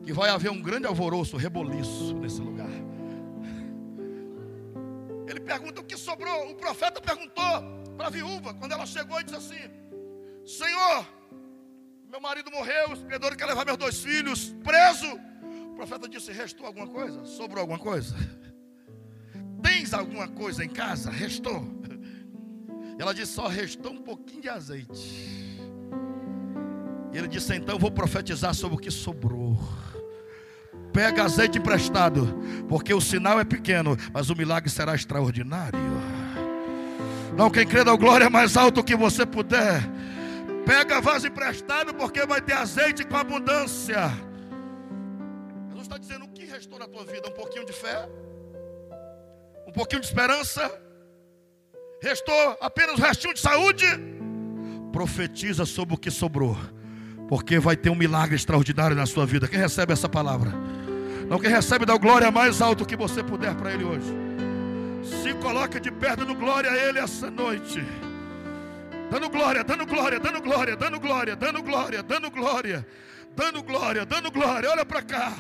Que 0.04 0.12
vai 0.12 0.30
haver 0.30 0.50
um 0.50 0.62
grande 0.62 0.86
alvoroço, 0.86 1.36
reboliço 1.36 2.14
nesse 2.14 2.40
lugar. 2.40 2.87
Pergunta 5.48 5.80
o 5.80 5.84
que 5.84 5.96
sobrou. 5.96 6.50
O 6.50 6.54
profeta 6.56 7.00
perguntou 7.00 7.52
para 7.96 8.08
a 8.08 8.10
viúva, 8.10 8.52
quando 8.52 8.72
ela 8.72 8.84
chegou 8.84 9.18
e 9.18 9.24
disse 9.24 9.36
assim: 9.36 9.70
Senhor, 10.44 11.06
meu 12.10 12.20
marido 12.20 12.50
morreu, 12.50 12.92
o 12.92 13.06
credor 13.06 13.34
quer 13.34 13.46
levar 13.46 13.64
meus 13.64 13.78
dois 13.78 13.98
filhos 13.98 14.54
preso. 14.62 15.10
O 15.70 15.74
profeta 15.74 16.06
disse: 16.06 16.30
Restou 16.32 16.66
alguma 16.66 16.86
coisa? 16.86 17.24
Sobrou 17.24 17.62
alguma 17.62 17.78
coisa? 17.78 18.14
Tens 19.62 19.94
alguma 19.94 20.28
coisa 20.28 20.62
em 20.62 20.68
casa? 20.68 21.10
Restou. 21.10 21.64
Ela 22.98 23.14
disse: 23.14 23.32
Só 23.32 23.48
restou 23.48 23.92
um 23.92 24.02
pouquinho 24.02 24.42
de 24.42 24.50
azeite. 24.50 25.48
E 27.10 27.16
ele 27.16 27.26
disse: 27.26 27.54
Então 27.54 27.78
vou 27.78 27.90
profetizar 27.90 28.54
sobre 28.54 28.76
o 28.76 28.78
que 28.78 28.90
sobrou. 28.90 29.58
Pega 30.98 31.22
azeite 31.22 31.58
emprestado, 31.58 32.26
porque 32.68 32.92
o 32.92 33.00
sinal 33.00 33.38
é 33.38 33.44
pequeno, 33.44 33.96
mas 34.12 34.30
o 34.30 34.34
milagre 34.34 34.68
será 34.68 34.96
extraordinário. 34.96 35.78
Não, 37.36 37.48
quem 37.48 37.64
crê 37.64 37.84
da 37.84 37.94
glória 37.94 38.28
mais 38.28 38.56
alto 38.56 38.82
que 38.82 38.96
você 38.96 39.24
puder. 39.24 39.80
Pega 40.66 41.00
vaso 41.00 41.28
emprestado, 41.28 41.94
porque 41.94 42.26
vai 42.26 42.42
ter 42.42 42.54
azeite 42.54 43.04
com 43.04 43.16
abundância. 43.16 44.10
Jesus 45.68 45.82
está 45.82 45.98
dizendo: 45.98 46.24
o 46.24 46.28
que 46.30 46.44
restou 46.46 46.80
na 46.80 46.88
tua 46.88 47.04
vida? 47.04 47.28
Um 47.28 47.32
pouquinho 47.32 47.64
de 47.64 47.72
fé, 47.72 48.08
um 49.68 49.72
pouquinho 49.72 50.00
de 50.00 50.08
esperança, 50.08 50.68
restou 52.02 52.58
apenas 52.60 52.98
um 52.98 53.02
restinho 53.02 53.34
de 53.34 53.40
saúde. 53.40 53.86
Profetiza 54.90 55.64
sobre 55.64 55.94
o 55.94 55.96
que 55.96 56.10
sobrou 56.10 56.56
porque 57.28 57.58
vai 57.58 57.76
ter 57.76 57.90
um 57.90 57.94
milagre 57.94 58.34
extraordinário 58.34 58.96
na 58.96 59.04
sua 59.04 59.26
vida. 59.26 59.46
Quem 59.46 59.60
recebe 59.60 59.92
essa 59.92 60.08
palavra? 60.08 60.50
Não, 61.28 61.38
quem 61.38 61.50
recebe 61.50 61.84
dá 61.84 61.96
glória 61.98 62.30
mais 62.30 62.62
alto 62.62 62.86
que 62.86 62.96
você 62.96 63.22
puder 63.22 63.54
para 63.54 63.72
Ele 63.72 63.84
hoje. 63.84 64.06
Se 65.04 65.34
coloca 65.34 65.78
de 65.78 65.90
perto 65.90 66.24
no 66.24 66.34
glória 66.34 66.70
a 66.70 66.76
Ele 66.76 66.98
essa 66.98 67.30
noite. 67.30 67.80
Dando 69.10 69.28
glória, 69.28 69.62
dando 69.62 69.86
glória, 69.86 70.18
dando 70.18 70.40
glória, 70.40 70.76
dando 70.76 70.98
glória, 70.98 71.36
dando 71.36 71.62
glória, 71.62 72.02
dando 72.02 72.30
glória, 72.30 72.86
dando 73.36 73.62
glória, 73.62 74.06
dando 74.06 74.30
glória. 74.30 74.70
Olha 74.70 74.86
para 74.86 75.02
cá. 75.02 75.36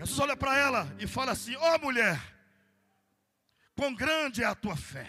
Jesus 0.00 0.18
olha 0.20 0.36
para 0.36 0.56
ela 0.56 0.94
e 0.98 1.06
fala 1.06 1.32
assim: 1.32 1.54
Ó 1.56 1.74
oh, 1.74 1.78
mulher, 1.78 2.18
quão 3.76 3.94
grande 3.94 4.42
é 4.42 4.46
a 4.46 4.54
tua 4.54 4.76
fé. 4.76 5.06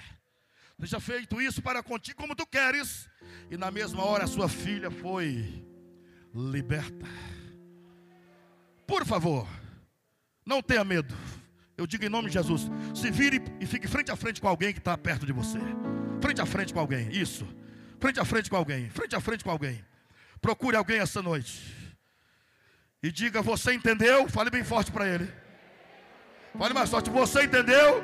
Seja 0.80 0.99
feito 0.99 1.41
isso 1.41 1.61
para 1.61 1.82
contigo 1.82 2.18
como 2.18 2.36
tu 2.36 2.45
queres. 2.45 3.09
E 3.49 3.55
na 3.57 3.72
mesma 3.72 4.03
hora 4.03 4.26
a 4.26 4.28
sua 4.28 4.49
filha 4.49 4.91
foi 4.91 5.65
liberta. 6.34 7.07
Por 8.88 9.05
favor, 9.05 9.45
não 10.45 10.61
tenha 10.61 10.83
medo. 10.85 11.13
Eu 11.77 11.85
digo 11.85 12.05
em 12.05 12.09
nome 12.09 12.29
de 12.29 12.33
Jesus: 12.35 12.71
se 12.95 13.11
vire 13.11 13.43
e 13.59 13.65
fique 13.65 13.88
frente 13.88 14.09
a 14.09 14.15
frente 14.15 14.39
com 14.39 14.47
alguém 14.47 14.71
que 14.71 14.79
está 14.79 14.97
perto 14.97 15.25
de 15.25 15.33
você. 15.33 15.59
Frente 16.21 16.41
a 16.41 16.45
frente 16.45 16.73
com 16.73 16.79
alguém, 16.79 17.11
isso. 17.11 17.45
Frente 17.99 18.19
a 18.19 18.25
frente 18.25 18.49
com 18.49 18.55
alguém, 18.55 18.89
frente 18.89 19.15
a 19.15 19.19
frente 19.19 19.43
com 19.43 19.51
alguém. 19.51 19.83
Procure 20.39 20.77
alguém 20.77 20.99
essa 20.99 21.21
noite. 21.21 21.75
E 23.03 23.11
diga: 23.11 23.41
Você 23.41 23.73
entendeu? 23.73 24.27
Fale 24.29 24.49
bem 24.49 24.63
forte 24.63 24.89
para 24.91 25.07
ele. 25.07 25.29
Fale 26.57 26.73
mais 26.73 26.89
forte: 26.89 27.09
Você 27.09 27.43
entendeu? 27.43 28.01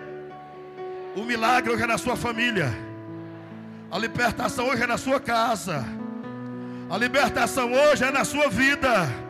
O 1.16 1.24
milagre 1.24 1.72
hoje 1.72 1.84
é 1.84 1.88
na 1.88 1.98
sua 1.98 2.18
família. 2.18 2.72
A 3.90 3.98
libertação 3.98 4.68
hoje 4.68 4.84
é 4.84 4.88
na 4.88 4.98
sua 4.98 5.20
casa. 5.20 5.86
A 6.90 6.98
libertação 6.98 7.72
hoje 7.72 8.04
é 8.04 8.12
na 8.12 8.26
sua 8.26 8.50
vida. 8.50 9.23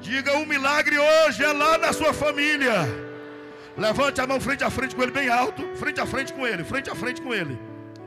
Diga: 0.00 0.34
o 0.38 0.46
milagre 0.46 0.98
hoje 0.98 1.44
é 1.44 1.52
lá 1.52 1.78
na 1.78 1.92
sua 1.92 2.12
família. 2.12 2.74
Levante 3.76 4.20
a 4.20 4.26
mão 4.26 4.40
frente 4.40 4.64
a 4.64 4.70
frente 4.70 4.94
com 4.94 5.02
ele, 5.02 5.12
bem 5.12 5.28
alto. 5.28 5.62
Frente 5.76 6.00
a 6.00 6.06
frente 6.06 6.32
com 6.32 6.46
ele, 6.46 6.64
frente 6.64 6.90
a 6.90 6.94
frente 6.94 7.20
com 7.20 7.34
ele. 7.34 7.58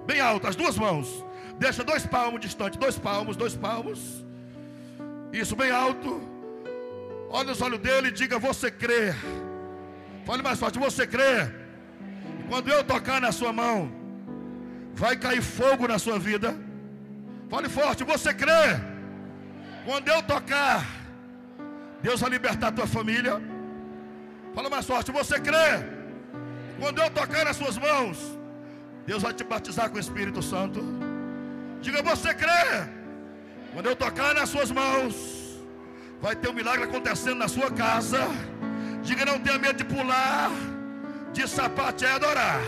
Bem 0.06 0.20
alto, 0.20 0.48
as 0.48 0.56
duas 0.56 0.78
mãos. 0.78 1.26
Deixa 1.58 1.84
dois 1.84 2.06
palmos 2.06 2.42
distante, 2.42 2.78
dois 2.78 2.98
palmos, 2.98 3.36
dois 3.36 3.56
palmos. 3.56 4.26
Isso, 5.32 5.56
bem 5.56 5.72
alto. 5.72 6.22
Olha 7.30 7.52
os 7.52 7.62
olhos 7.62 7.80
dele 7.80 8.08
e 8.08 8.12
diga: 8.12 8.40
Você 8.40 8.72
crê. 8.72 9.14
Fale 10.26 10.42
mais 10.42 10.60
forte: 10.60 10.80
Você 10.80 11.06
crê 11.06 11.60
quando 12.50 12.68
eu 12.68 12.84
tocar 12.84 13.22
na 13.22 13.32
sua 13.32 13.54
mão, 13.54 13.92
vai 14.96 15.16
cair 15.16 15.42
fogo 15.42 15.88
na 15.88 16.00
sua 16.00 16.18
vida. 16.18 16.58
Fale 17.48 17.70
forte, 17.70 18.04
você 18.04 18.34
crê? 18.34 18.66
Quando 19.86 20.08
eu 20.10 20.22
tocar, 20.24 20.84
Deus 22.02 22.20
vai 22.22 22.30
libertar 22.30 22.68
a 22.68 22.72
tua 22.72 22.88
família. 22.88 23.42
Fala 24.54 24.70
mais 24.70 24.86
forte, 24.86 25.12
você 25.12 25.40
crê? 25.40 25.70
Quando 26.80 27.02
eu 27.02 27.10
tocar 27.10 27.46
nas 27.46 27.58
suas 27.58 27.78
mãos, 27.78 28.18
Deus 29.06 29.24
vai 29.24 29.34
te 29.34 29.44
batizar 29.44 29.90
com 29.90 29.98
o 29.98 30.00
Espírito 30.00 30.42
Santo. 30.42 30.82
Diga, 31.82 32.02
você 32.02 32.34
crê? 32.34 32.88
Quando 33.74 33.88
eu 33.88 33.96
tocar 33.96 34.34
nas 34.34 34.50
suas 34.50 34.72
mãos, 34.72 35.16
vai 36.22 36.36
ter 36.36 36.50
um 36.50 36.54
milagre 36.54 36.86
acontecendo 36.86 37.38
na 37.38 37.48
sua 37.48 37.70
casa. 37.72 38.20
Diga, 39.04 39.26
não 39.26 39.40
tenha 39.40 39.58
medo 39.58 39.78
de 39.78 39.86
pular 39.86 40.52
de 41.34 41.48
sapato 41.48 42.06
é 42.06 42.12
adorar. 42.12 42.62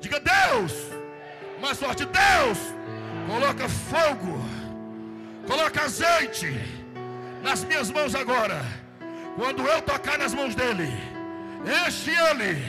Diga 0.00 0.20
Deus, 0.20 0.72
mais 1.60 1.78
forte, 1.78 2.04
Deus, 2.04 2.58
coloca 3.26 3.68
fogo, 3.68 4.38
coloca 5.46 5.82
azeite 5.82 6.83
nas 7.44 7.62
minhas 7.62 7.90
mãos 7.90 8.14
agora. 8.14 8.60
Quando 9.36 9.62
eu 9.66 9.82
tocar 9.82 10.16
nas 10.18 10.32
mãos 10.32 10.54
dele, 10.54 10.88
enche 11.86 12.10
ele, 12.10 12.64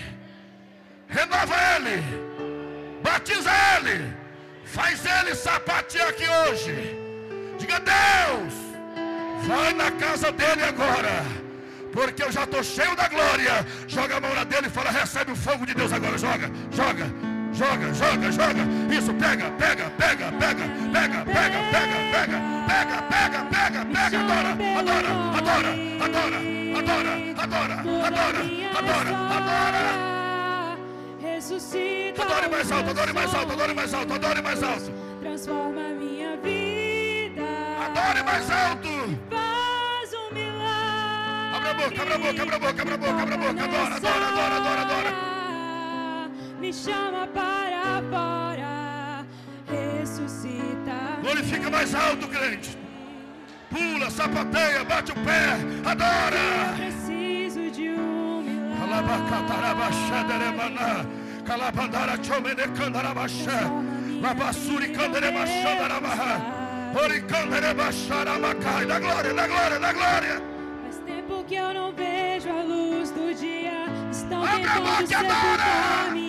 renova 1.08 1.56
ele, 1.76 1.98
batiza 3.02 3.52
ele, 3.76 4.14
faz 4.66 5.06
ele 5.06 5.34
sapatear 5.36 6.10
aqui 6.10 6.26
hoje. 6.28 6.76
Diga 7.58 7.80
Deus, 7.80 8.54
vai 9.48 9.74
na 9.74 9.90
casa 9.92 10.32
dele 10.32 10.64
agora 10.64 11.46
porque 11.96 12.22
eu 12.22 12.32
já 12.32 12.44
estou 12.44 12.62
cheio 12.62 12.94
da 12.94 13.08
glória. 13.08 13.66
Joga 13.88 14.18
a 14.18 14.22
mão 14.22 14.34
na 14.36 14.44
dele 14.44 14.68
e 14.68 14.70
fala: 14.70 14.92
recebe 14.92 15.32
o 15.32 15.36
fogo 15.36 15.66
de 15.66 15.74
Deus 15.74 15.94
agora. 15.94 16.18
Joga, 16.18 16.52
joga, 16.72 17.06
joga, 17.56 17.94
joga, 17.94 18.32
joga. 18.32 18.64
Isso, 18.94 19.14
pega, 19.14 19.50
pega, 19.52 19.90
pega, 19.98 20.32
pega, 20.40 20.66
pega, 20.92 21.26
pega, 21.26 21.60
pega, 21.74 22.00
pega, 22.12 22.38
pega, 22.68 22.98
pega, 23.10 23.40
pega, 23.54 23.86
pega, 23.86 24.20
adora, 24.20 24.52
adora, 24.80 25.12
adora, 25.38 25.72
adora, 26.06 26.40
adora, 26.78 27.12
adora, 27.44 27.78
adora, 28.08 28.42
adora, 28.78 29.12
adora. 29.38 29.84
Ressuscita. 31.22 32.22
Adore 32.24 32.48
mais 32.50 32.72
alto, 32.72 32.90
adore 32.90 33.14
mais 33.14 33.34
alto, 33.34 33.54
adore 33.54 33.74
mais 33.74 33.94
alto, 33.94 34.14
adore 34.14 34.42
mais 34.42 34.64
alto. 34.64 34.92
Transforma 35.22 35.90
minha 36.00 36.38
vida. 36.38 37.48
Adore 37.86 38.24
mais 38.24 38.50
alto. 38.52 38.90
Abra 41.56 41.70
a 41.70 41.74
boca, 41.74 42.02
abra 42.02 42.16
a 42.16 42.20
boca, 42.20 42.42
abra 42.42 42.56
a 42.56 42.60
boca, 42.60 42.82
abra 42.82 42.94
a 42.94 42.98
boca, 42.98 43.22
abra 43.24 43.36
a 43.36 43.38
boca. 43.38 43.64
Adora, 43.64 43.96
adora, 43.96 44.28
adora, 44.28 44.56
adora, 44.58 44.82
adora. 44.82 45.35
Me 46.66 46.74
chama 46.74 47.28
para 47.28 48.02
fora, 48.10 49.24
ressuscita. 49.70 51.20
Glorifica 51.22 51.70
mais 51.70 51.94
alto, 51.94 52.28
crente. 52.28 52.76
Pula, 53.70 54.10
sapateia, 54.10 54.84
bate 54.84 55.12
o 55.12 55.16
pé, 55.16 55.60
Eu 55.84 55.90
adora. 55.92 56.74
preciso 56.76 57.70
de 57.70 57.92
um 57.92 58.42
milagre. 58.42 58.82
Alabacatarabashaderemana, 58.82 61.06
Calabandara 61.46 62.18
chomenecandarabashá, 62.24 63.70
Labassuri 64.24 64.92
Oricanderebaxaramacai, 66.96 68.88
da 68.88 69.00
glória, 69.00 69.34
da 69.36 69.48
glória, 69.48 69.80
da 69.80 69.94
glória. 69.94 70.42
Faz 70.82 70.98
tempo 71.06 71.44
que 71.44 71.54
eu 71.54 71.72
não 71.76 71.94
vejo 71.94 72.50
a 72.50 72.64
luz 72.64 73.12
do 73.12 73.36
dia. 73.36 73.86
Estão 74.10 74.42
tentando 74.48 75.08
sepultar 75.08 76.12
minha 76.12 76.25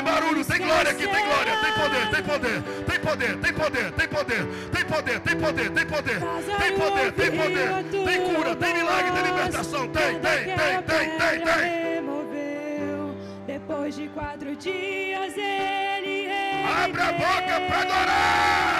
Tem 0.00 0.12
barulho, 0.12 0.42
tem 0.42 0.58
glória 0.58 0.90
aqui, 0.92 1.06
tem 1.06 1.24
glória, 1.26 1.56
tem 1.60 1.72
poder, 1.74 2.10
tem 2.10 2.22
poder, 2.22 2.62
tem 2.86 3.00
poder, 3.00 3.36
tem 3.36 3.52
poder, 3.52 3.92
tem 3.92 4.08
poder, 4.08 4.40
tem 4.72 4.84
poder, 4.86 5.20
tem 5.20 5.34
poder, 5.36 5.70
tem 5.70 5.84
poder, 5.92 6.20
tem 6.58 6.72
poder, 6.72 7.12
tem 7.12 7.30
poder, 7.30 8.06
tem 8.06 8.34
cura, 8.34 8.56
tem 8.56 8.74
milagre, 8.74 9.12
tem 9.12 9.22
libertação, 9.22 9.88
tem, 9.88 10.18
tem, 10.18 10.44
tem, 10.44 10.82
tem, 10.84 11.18
tem, 11.18 11.40
tem. 11.42 11.80
Depois 13.46 13.94
de 13.94 14.08
quatro 14.08 14.56
dias 14.56 15.34
ele 15.36 16.30
Abre 16.82 17.02
a 17.02 17.12
boca 17.12 17.60
para 17.68 17.80
adorar. 17.82 18.79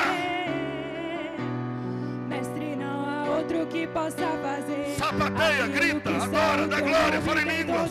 Outro 3.51 3.67
que 3.67 3.87
possa 3.89 4.29
fazer. 4.43 4.95
Sapateia, 4.97 5.67
grita, 5.67 6.11
dá 6.11 6.79
o 6.79 6.83
glória, 6.83 7.21
fala 7.21 7.43
em 7.43 7.45
línguas. 7.45 7.91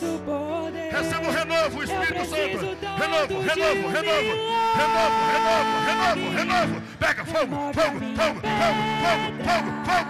Receba 0.92 1.28
o 1.28 1.32
renovo, 1.32 1.84
Espírito 1.84 2.26
Santo. 2.26 2.78
Renovo, 2.98 3.42
renovo, 3.42 3.88
um 3.88 3.92
renovo, 3.92 4.32
renovo, 4.80 5.20
renovo, 5.34 5.74
renovo, 5.86 6.26
renovo. 6.38 6.82
Pega 7.00 7.26
fogo, 7.26 7.56
Remove 7.56 7.74
fogo, 7.74 8.00
minha 8.00 8.16
fogo, 8.16 8.40
fogo, 8.42 8.82
fogo, 9.04 9.28
fogo, 9.44 9.72
fogo. 9.86 10.10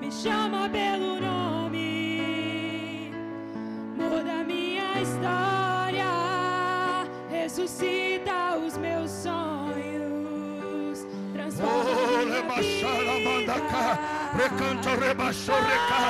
Me 0.00 0.10
chama 0.10 0.68
pelo 0.68 1.20
nome, 1.20 3.12
muda 3.96 4.44
minha 4.44 5.00
história, 5.00 6.06
ressuscita 7.30 8.56
os 8.56 8.76
meus 8.76 9.10
sonhos, 9.10 11.06
transforma 11.32 11.90
Oh, 11.90 12.24
minha 12.24 12.42
vida. 12.42 14.17
Recanta 14.36 14.94
rebaixoreca. 14.96 16.00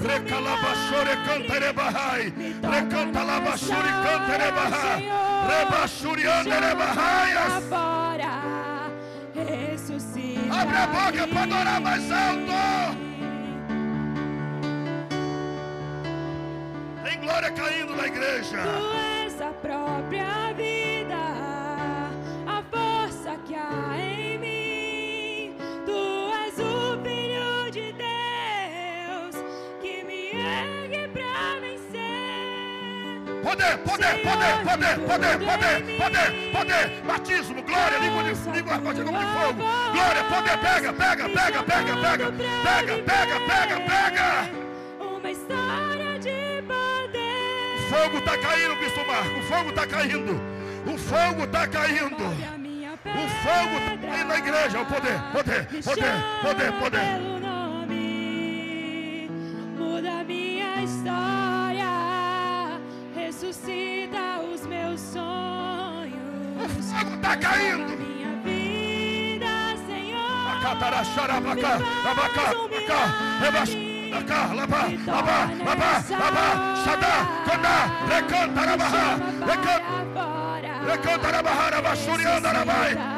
Recalabaxore 0.00 1.16
canterebahai. 1.26 2.32
Recanta 2.62 3.22
labaxure 3.22 3.88
agora 7.58 8.42
ressuscita 9.44 10.60
Abre 10.60 10.76
a 10.76 10.86
boca 10.86 11.28
para 11.28 11.42
adorar 11.42 11.80
mais 11.80 12.10
alto. 12.10 12.98
Tem 17.04 17.20
glória 17.20 17.50
caindo 17.52 17.96
na 17.96 18.06
igreja. 18.06 18.58
Tu 18.58 19.24
és 19.24 19.40
a 19.40 19.50
própria 19.50 20.47
Poder, 33.48 33.78
poder, 33.78 34.22
poder, 34.22 34.62
poder, 34.62 34.96
poder, 35.08 35.38
poder, 35.38 35.96
poder, 35.96 36.52
poder. 36.52 37.02
Batismo, 37.06 37.62
glória, 37.62 37.98
língua 37.98 38.22
de 38.22 38.34
língua 38.50 38.76
batismo 38.76 39.18
de 39.18 39.26
fogo. 39.26 39.62
Glória, 39.90 40.24
poder, 40.24 40.58
pega, 40.58 40.92
pega, 40.92 41.28
pega, 41.30 41.62
pega, 41.62 41.96
pega. 41.96 42.32
Pega, 42.62 42.94
pega, 43.08 43.40
pega, 43.48 43.76
pega. 43.88 44.50
Uma 45.00 45.30
história 45.30 46.18
de 46.18 46.62
poder. 46.68 47.78
O 47.78 47.88
fogo 47.88 48.18
está 48.18 48.36
caindo, 48.36 48.76
Bispo 48.76 49.06
Marco. 49.06 49.38
O 49.38 49.42
fogo 49.44 49.70
está 49.70 49.86
caindo. 49.86 50.40
O 50.84 50.98
fogo 50.98 51.44
está 51.44 51.66
caindo. 51.66 52.26
O 52.26 53.28
fogo 53.40 53.78
está 53.78 53.96
caindo 54.08 54.28
na 54.28 54.36
igreja. 54.36 54.80
O 54.82 54.84
poder, 54.84 55.18
poder, 55.32 55.66
poder, 55.82 56.14
poder, 56.42 56.72
poder. 56.72 57.47
Sonhos. 66.98 67.04
O 67.04 67.04
fogo 67.04 67.14
está 67.16 67.36
caindo. 67.36 67.86
Transforma 67.86 67.96
minha 67.96 68.32
vida, 68.44 69.48
Senhor. 69.86 70.60
Cataracharabacá, 70.62 71.74
abacá, 72.10 72.46
abacá, 72.50 73.00
rebaixo. 73.40 73.88
Cá, 74.26 74.52
labá, 74.52 74.88
labá, 75.06 75.50
labá, 75.64 75.92
labá, 76.10 76.74
xadá, 76.84 77.14
candá, 77.46 77.76
recanta, 78.08 78.60
rabahá, 78.60 79.16
recanta, 79.46 80.86
recanta, 80.86 81.30
rabahá, 81.30 81.70
rabaxurianda, 81.70 82.52
rabai. 82.52 82.94
Muda 82.94 83.17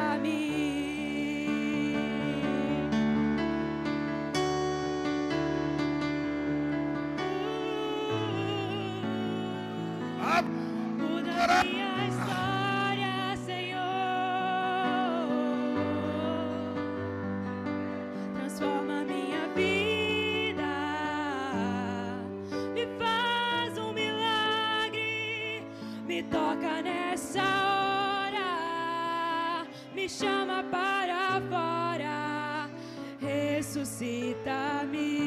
Visita-me. 34.01 35.21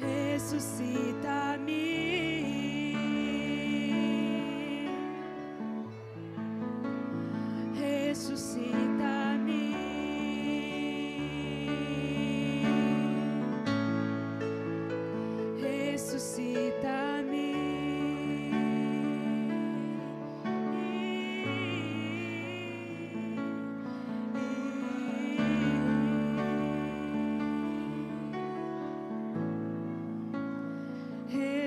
Ressuscita-me. 0.00 1.84
Ressuscita. 7.74 8.48
-me. 8.48 8.72
Ressuscita 8.72 8.76
-me. 8.78 8.83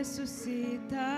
ressuscita. 0.08 1.17